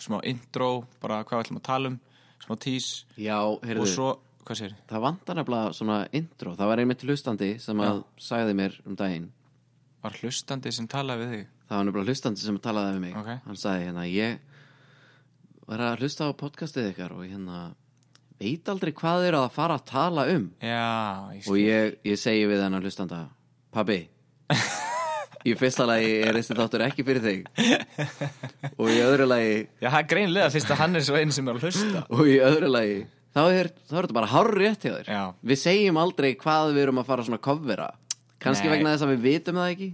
[0.00, 0.70] smá intro,
[1.02, 1.98] bara hvað við ætlum að tala um
[2.44, 4.08] smá tís Já, heyrðu, og svo,
[4.44, 6.54] hvað sér það vantar nefnilega svona intro.
[6.58, 9.30] Það var einmitt hlustandi sem að sagði mér um daginn.
[10.04, 11.46] Var hlustandi sem talaði við þig?
[11.64, 13.16] Það var nefnilega hlustandi sem talaði við mig.
[13.20, 13.30] Ok.
[13.46, 14.42] Hann sagði hérna, ég
[15.64, 17.62] var að hlusta á podcastið ykkar og hérna
[18.40, 20.48] veit aldrei hvað þeir að fara að tala um.
[20.62, 20.88] Já,
[21.36, 23.20] ég og ég, ég segi við hennar hlustanda
[23.74, 24.00] Pabbi
[25.48, 27.40] í fyrsta lagi er þessi þáttur ekki fyrir þig.
[28.80, 31.48] Og í öðru lagi Já, það er greinlega fyrst að hann er svo einn sem
[31.50, 32.04] er að hlusta.
[32.16, 33.02] Og í öðru lagi
[33.34, 35.10] þá er, þá er þetta bara hár rétt hjá þér.
[35.10, 35.22] Já.
[35.50, 37.90] við segjum aldrei hvað við erum að fara svona kofvera
[38.44, 38.74] kannski Nei.
[38.76, 39.90] vegna þess að við vitum það ekki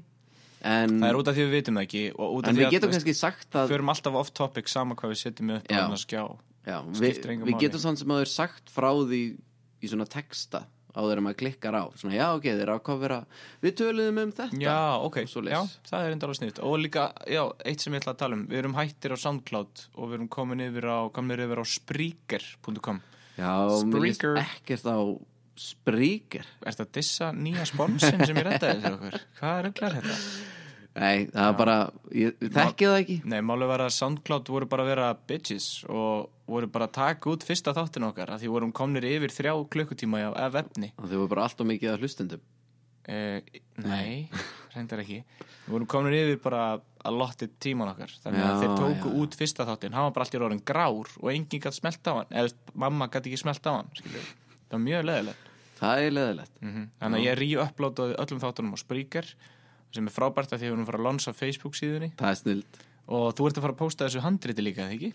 [0.61, 2.64] en, Það er út af því við vitum það ekki og út af en því
[2.66, 5.66] við getum þú kannski sagt að förum alltaf off topic sama hvað við setjum upp
[5.66, 5.80] á Já.
[5.80, 6.22] hann að skjá
[6.66, 9.22] já, við, við getum samt sem að þau sagt frá því
[9.80, 11.84] í svona texta áður en maður klikkar á.
[11.98, 13.18] Svona, já, ok, þeir eru að kofera
[13.62, 17.42] við töluðum um þetta Já, ok, já, það er enda alveg sniðt og líka, já,
[17.68, 18.44] eitt sem ég ætla að tala um.
[18.50, 23.02] Við erum hættir á SoundCloud og við erum komin yfir á, komin yfir á Spreaker.com
[23.38, 23.52] já,
[23.86, 24.98] mér líst ekkert á
[25.61, 26.46] Spreaker.
[26.64, 29.20] Er þetta að dissa nýja sponsin sem ég reddaði fyrir okkur?
[29.40, 30.58] Hvað er þetta?
[30.97, 31.76] Nei, það er bara,
[32.16, 33.16] ég, þekki það ekki.
[33.30, 37.30] Nei, máli var að SoundCloud voru bara að vera bitches og voru bara að taka
[37.30, 40.91] út fyrsta þáttin okkar að því vorum komnir yfir þrjá klukkutíma af efni.
[40.99, 42.43] Og þau voru bara allt og mikið að hlustendum.
[43.11, 43.41] Eh,
[43.82, 44.28] nei,
[44.74, 45.22] reyndar ekki.
[45.64, 46.62] Við vorum komin yfir bara
[47.07, 49.18] að lotti tíman okkar Þannig að Já, þeir tóku já.
[49.22, 52.34] út fyrsta þáttin Hann var bara allir orðin grár og enginn gætt smelt á hann
[52.43, 54.26] Eða mamma gætt ekki smelt á hann skilur.
[54.66, 55.47] Það var mjög leðilegt
[55.80, 59.30] það er leðilegt mm Þannig að ég re-uploadaði öllum þáttunum á Spreaker
[59.95, 62.11] sem er frábært að því að við erum að fara að lonsa Facebook síðunni.
[62.20, 62.80] Það er snild.
[63.11, 65.12] Og þú ert að fara að posta þessu handriti líka, eða ekki?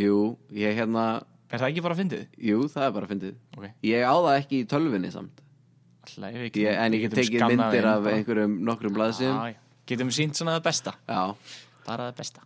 [0.00, 0.16] jú,
[0.54, 1.04] ég hérna,
[1.50, 2.26] Er það ekki bara að fyndið?
[2.46, 3.38] jú, það er bara að fyndið.
[3.58, 5.40] Ok, ég á það ekki í tölvunni samt.
[6.06, 8.14] Alltaf ef ekki ég, en ég get getum tekið skannað myndir inn af bara.
[8.20, 9.58] einhverjum nokkrum blaðsum Já, já.
[9.90, 10.94] Getum við sínt svona það besta?
[11.10, 11.22] Já,
[11.86, 12.40] Bara það besta.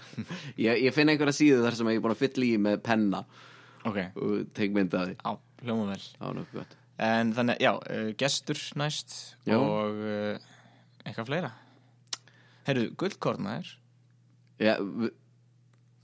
[0.64, 3.20] Ég, ég finn einhverja síðu þar sem ég er búin að fylla í með penna.
[3.88, 5.16] Ok, og tek myndið af því.
[5.24, 5.30] Á,
[5.64, 6.00] hljóma vel.
[6.16, 6.76] Það var nokkuð gott.
[7.10, 9.14] En þannig, já, uh, gestur næst
[9.48, 9.56] Já.
[9.56, 10.49] og uh,
[11.10, 11.50] eitthvað fleira?
[12.68, 13.72] Herru, gullkornaðir
[14.60, 14.74] já,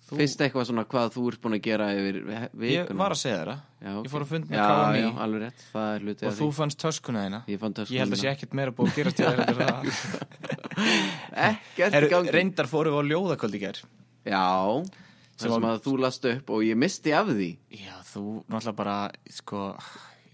[0.07, 3.19] Þú- fyrst eitthvað svona hvað þú ert búin að gera yfir vikuna Ég var að
[3.19, 4.67] segja þeirra já, Ég fór að fund með já,
[5.01, 7.41] já, alveg rétt, það er hluti og þú fannst töskuna þína.
[7.51, 9.91] Ég fann töskuna Ég held að sé ekkert meira búið að gera það.
[11.51, 12.33] Ekkert Herru, gangi.
[12.35, 13.81] reyndar fórum við á ljóðakvöld í gær.
[14.27, 14.45] Já,
[15.37, 17.51] Sem sem var- að þú last upp og ég misti af því.
[17.71, 18.97] Já, þú náttúrulega bara,
[19.31, 19.77] sko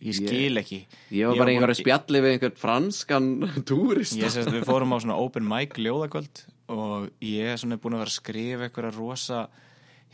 [0.03, 0.81] Ég skil ekki.
[1.15, 3.29] ég var bara einhverju spjalli við einhvern franskan
[3.71, 4.19] túrist.
[4.19, 8.17] Við fórum á svona open mic ljóðakvöld og ég er svona búin að vera að
[8.19, 9.43] skrifa eitthvað rosa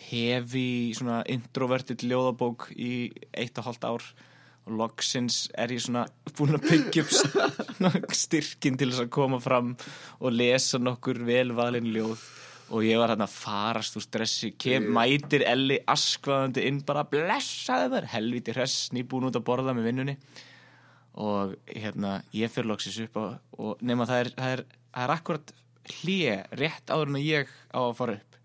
[0.08, 4.04] hefi svona introvertið ljóðabók í eitt og hálft ár.
[4.68, 6.02] Og loksins er ég svona
[6.36, 9.72] búin að byggja upp st- styrkin til þess að koma fram
[10.20, 12.20] og lesa nokkur velvalin ljóð
[12.68, 14.52] og ég var hérna að farast úr stressi.
[14.60, 19.88] Kem, mætir Elli askvaðandi inn bara blessaði þær helviti hress nýbúin út að borða með
[19.88, 20.16] vinnunni.
[21.18, 23.24] Og hérna ég fyrir loksins upp á,
[23.58, 24.64] og nema það er, það er,
[24.94, 25.54] það er akkurat
[25.98, 28.42] hlje rétt áður en ég á að fara upp.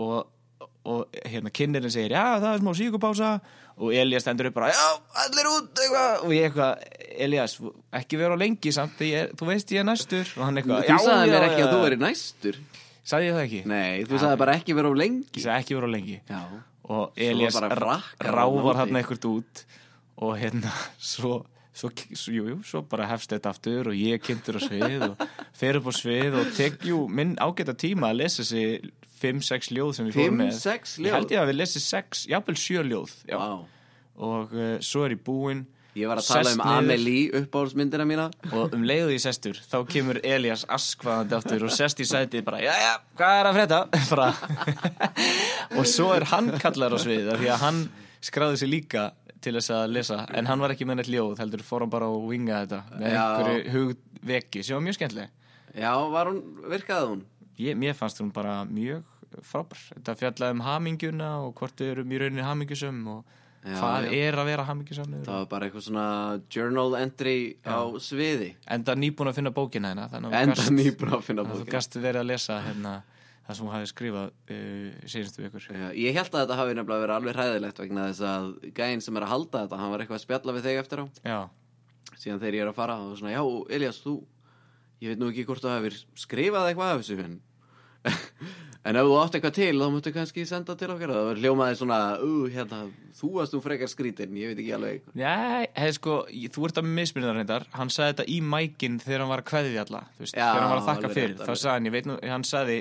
[0.00, 3.32] Og, og hérna kynnerinn segir já það er smá síkupása
[3.80, 4.86] og Elias stendur upp bara já
[5.24, 6.22] allir út eitthvað.
[6.22, 6.86] Og ég eitthvað
[7.26, 7.58] Elias
[7.98, 10.30] ekki vera á lengi samt ég, þú veist ég er næstur.
[10.38, 12.62] Og hann eitthvað þú sagði mér ekki að þú verið næstur
[13.10, 13.62] sagði ég það ekki?
[13.70, 15.26] Nei, þú sagði bara ekki vera of lengi.
[15.36, 16.18] Ég sagði ekki vera á lengi.
[16.30, 16.42] Já,
[16.90, 19.64] og Elias ráfar hann á eitthvað út
[20.20, 20.72] og hérna
[21.12, 21.40] svo,
[21.72, 25.26] svo, svo, jú, jú, svo bara hefst þetta aftur og ég kynntur á svið og
[25.56, 29.92] fer upp á svið og tek jú minn ágæta tíma að lesa þessi 5-6 ljóð
[29.96, 30.54] sem við fórum með.
[30.56, 31.34] sex ég held ljóð?
[31.36, 33.36] ég að við lesið 6, jafnvel 7 ljóð já.
[33.36, 33.50] Vá.
[34.30, 35.66] og uh, svo er ég búinn
[35.98, 38.26] ég var að tala um Amelie uppáhaldsmyndina mína.
[38.52, 42.60] Og um leiðu í sestur þá kemur Elias askvaðandi aftur og sest í sætið bara,
[42.62, 43.58] já, hvað er að
[44.12, 44.28] bara.
[45.78, 47.82] Og svo er hann kallar á svið því að hann
[48.20, 49.10] skráði sig líka
[49.40, 52.10] til þess að lesa, en hann var ekki með neitt ljóð heldur fór hann bara
[52.12, 53.20] að winga þetta með Já.
[53.22, 55.30] einhverju hugveki var mjög skemmtileg.
[55.80, 57.22] Já, var hún, virkaði hún?
[57.60, 59.04] Ég, mér fannst hún bara mjög
[59.46, 59.80] frábær.
[59.94, 64.12] Þetta fjallaði um hamingjuna og hvort þau eru mjög rauninni hamingjusum og hvað já.
[64.24, 66.06] er að vera hamingjusam það var bara eitthvað svona
[66.52, 68.54] journal entry á sviði.
[68.72, 71.74] Enda nýbúin að finna bókina hérna enda nýbúin að finna að þú bókina.
[71.74, 72.94] gast verið að lesa hérna,
[73.44, 75.68] það sem þú hafði skrifað uh, síðustu vikur.
[75.68, 78.50] Já, ég held að þetta hafi nefnilega verið alveg hræðilegt vegna þess að
[78.80, 81.06] gæinn sem er að halda þetta hann var eitthvað að spjalla við þig eftir á.
[81.20, 81.40] Já,
[82.16, 83.44] síðan þegar ég er að fara og svona, já,
[83.76, 84.16] Elias, þú
[85.00, 87.20] ég veit nú ekki hvort þú hefur skrifað eitthvað af þessu
[88.84, 91.12] en, ef þú átt eitthvað til þá máttu kannski senda til okkar.
[91.14, 92.80] Það var hljómaði svona, uh, hérna
[93.18, 96.16] þú varst nú frekar skrítin, ég veit ekki alveg Nei, hef, sko,
[96.56, 97.68] þú ert að misbyrna reyndar.
[97.76, 100.72] Hann sagði þetta í mækin þegar hann var að kveðja alla veist, Já, Þegar hann
[100.72, 101.36] var að þakka fyrir.
[101.40, 102.80] Þá sagði hann, ég veit nú, hann sagði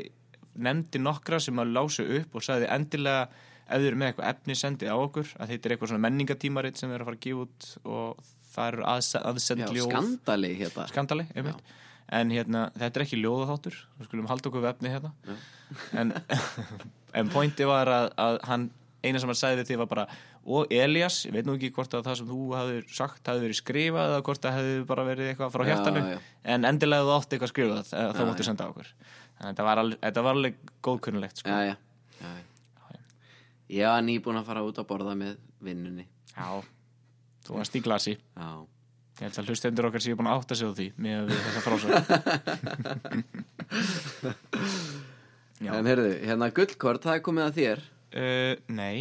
[0.59, 3.29] Nefndi nokkra sem að lásu upp Og sagði endilega,
[3.69, 6.79] ef þið eru með eitthvað efni Sendið á okkur, að þetta er eitthvað svona menningatímarit
[6.79, 11.27] Sem við erum að fara að skandali hérna skandali,
[12.15, 15.13] en hérna, þetta er ekki ljóðaþáttur við skulum halda okkur við efni hérna.
[15.97, 16.13] En,
[17.19, 18.67] en pointi var að, að hann,
[19.05, 20.07] eina sem hann við því var bara
[20.49, 23.59] og Elias, ég veit nú ekki hvort að það sem þú hafði sagt hafði verið
[23.59, 26.03] skrifað eða hvort það hefði bara verið eitthvað frá hjartanu.
[26.13, 26.17] já.
[26.53, 28.45] en endilega þú átti eitthvað skrifað þá já.
[28.47, 28.89] senda okkur.
[29.39, 30.57] En þetta var alveg, þetta var alveg
[30.87, 31.49] góðkunnulegt sko.
[31.53, 31.75] já,
[32.23, 32.97] já.
[33.75, 36.07] ég var nýbúin að fara út að borða með vinnunni.
[36.33, 36.49] Já,
[37.45, 38.17] þú varst í glasi.
[38.17, 38.49] Já,
[39.19, 41.61] ég held að hlustendur okkar séu búin að átta sig á því með þessa
[45.59, 45.73] Já.
[45.75, 47.81] en heyrðu, hérna gullkort, það er komið að þér.
[48.15, 48.99] Uh, nei.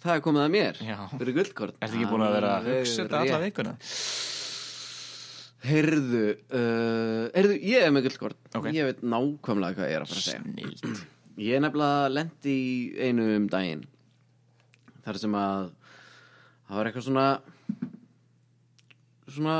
[0.00, 0.80] Það er komið að mér.
[0.84, 0.96] Já.
[1.12, 3.74] fyrir gullkort Ertu ekki búin að vera að hugsa þetta alla Alveg vikuna?
[5.64, 6.24] Heyrðu,
[6.56, 8.66] uh, heyrðu, ég er með gullkort Ok.
[8.76, 10.40] Ég veit nákvæmlega hvað ég er að fara að segja.
[10.80, 11.04] Snild
[11.44, 12.74] Ég er nefnilega lendi í
[13.08, 13.84] einu um daginn.
[15.04, 15.72] Þar sem að
[16.64, 17.24] Það var eitthvað svona
[19.34, 19.58] Svona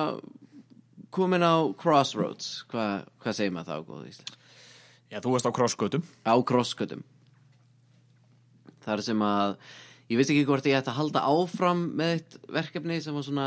[1.14, 2.64] Komin á crossroads.
[2.70, 4.41] Hvað hva segir maður það á góðu íslensk?
[5.12, 7.05] Já, þú varst á krossgötum Á crosscutum
[8.85, 9.57] Þar sem að
[10.11, 13.47] Ég vissi ekki hvort ég ætti að halda áfram með eitt verkefni sem var svona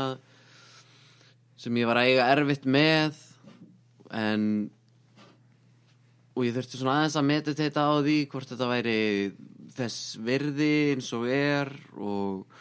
[1.58, 3.20] sem ég var að eiga erfitt með
[4.14, 4.42] en
[6.34, 8.98] og ég þurfti svona aðeins að meditata á því hvort þetta væri
[9.78, 12.58] þess virði eins og er og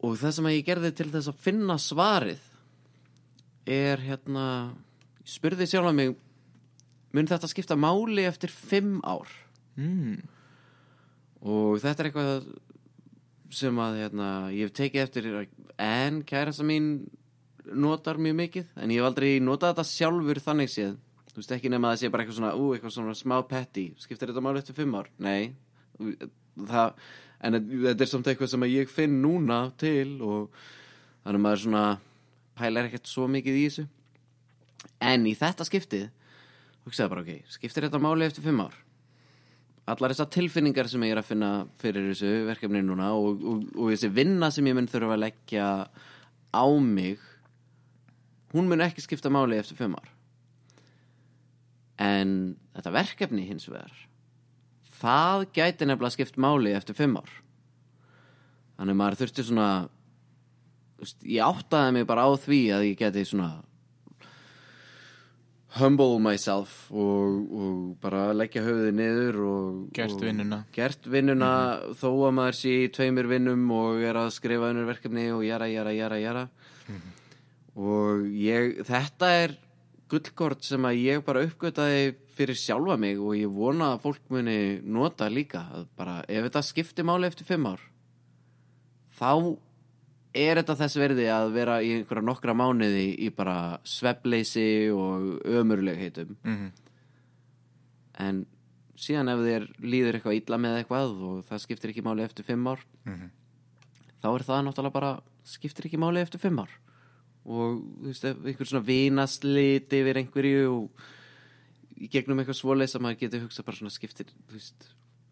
[0.00, 2.46] og það sem ég gerði til þess að finna svarið
[3.70, 4.46] er hérna
[5.20, 6.14] ég spurði sjálf að mig
[7.14, 9.30] mun þetta skipta máli eftir fimm ár
[9.78, 10.16] mm.
[11.42, 12.50] og þetta er eitthvað
[13.50, 15.30] sem að hérna, ég hef tekið eftir
[15.82, 16.90] en kærasta mín
[17.70, 20.94] notar mjög mikið en ég hef aldrei notað þetta sjálfur þannig séð
[21.30, 23.90] þú veist ekki nema að það sé bara eitthvað svona ú, eitthvað svona smá petty,
[24.02, 25.10] skiptir þetta máli eftir fimm ár?
[25.22, 25.52] Nei
[26.00, 26.94] það,
[27.40, 30.52] en þetta er samt eitthvað sem ég finn núna til og
[31.24, 31.84] þannig að maður svona
[32.60, 33.86] pælar ekkert svo mikið í þessu
[35.10, 36.06] en í þetta skiptið
[36.86, 38.76] hugsaði bara ok, skiptir þetta máli eftir fimm ár?
[39.90, 43.90] allar þessar tilfinningar sem ég er að finna fyrir þessu verkefni núna og, og, og
[43.90, 45.66] þessi vinna sem ég mun þurfa að leggja
[46.54, 47.24] á mig
[48.54, 50.12] hún mun ekki skipta máli eftir fimm ár
[52.00, 54.06] en þetta verkefni hins vegar
[55.00, 57.32] það gæti nefnilega skipt máli eftir fimm ár.
[58.76, 59.70] Þannig að maður þurfti svona
[61.00, 63.50] veist, ég áttaði mig bara á því að ég geti svona
[65.78, 70.64] humble myself og, og bara leggja höfuðið niður og, Gert og vinnuna.
[70.74, 71.50] gert vinnuna
[71.94, 75.68] þó að maður sé í tveimur vinnum og er að skrifa unnur verkefni og jara,
[75.70, 76.46] jara, jara, jara.
[77.78, 79.54] Og ég, þetta er
[80.10, 84.80] gullkort sem að ég bara uppgötaði fyrir sjálfa mig og ég vona að fólk muni
[84.82, 85.64] nota líka.
[85.96, 87.80] Bara ef þetta skiptir máli eftir fimm ár
[89.20, 89.56] þá
[90.34, 96.36] er þetta þess verði að vera í einhverja nokkra mánuði í bara svefleysi og ömurlegheitum
[96.44, 96.70] Mm
[98.20, 98.42] en
[99.00, 102.66] síðan ef þér líður eitthvað illa með eitthvað og það skiptir ekki máli eftir fimm
[102.68, 103.30] ár Mhm.
[104.20, 105.12] þá er það náttúrulega bara
[105.44, 106.68] skiptir ekki máli eftir fimm ár
[107.46, 111.04] og þú veist, einhver svona vinaslit yfir einhverju og
[112.00, 114.88] í gegnum eitthvað svoleið sem maður getur hugsað bara svona skiptir þú veist,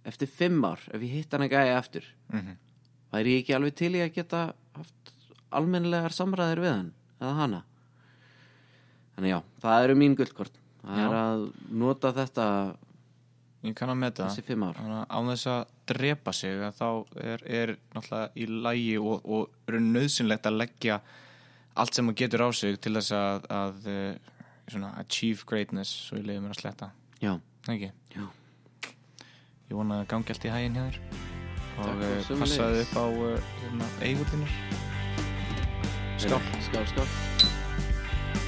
[0.09, 2.57] eftir fimm ár ef ég hitt hann að gæja aftur Mhm.
[3.13, 4.43] væri ég ekki alveg til í að geta
[4.77, 5.13] haft
[5.53, 7.63] almennilegar samræðir við hann eða hana
[9.17, 11.07] þannig já, það eru mín gullkort það Já.
[11.09, 12.47] er að nota þetta
[13.67, 16.77] Ég kann að meta þessi fimm ár Þannig að á þess að drepa sig að
[16.79, 16.91] þá
[17.27, 21.01] er, er náttúrulega í lægi og, og er nöðsynlegt að leggja
[21.83, 24.35] allt sem maður getur á sig til þess að, að eh,
[24.69, 26.91] svona, achieve greatness svo ég leiði mér að sletta.
[27.23, 27.33] Já,
[27.67, 27.91] ekki?
[28.15, 28.25] Já.
[29.69, 31.01] Ég vona að gangi allt í hæginn hjá þér.
[31.79, 34.57] Og Takk, uh, passaði upp á uh, hérna, eigur þínar.
[36.19, 36.41] Skál.
[36.67, 37.09] Skál, skál.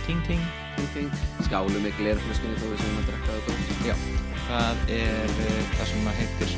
[0.08, 0.42] Ting ting.
[0.76, 1.20] Ting, ting.
[1.46, 3.38] skálu með glerflöskunni þó við sem að drekka
[3.84, 6.56] það það er uh, það sem maður heitir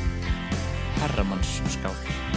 [1.01, 2.32] Herramanns skál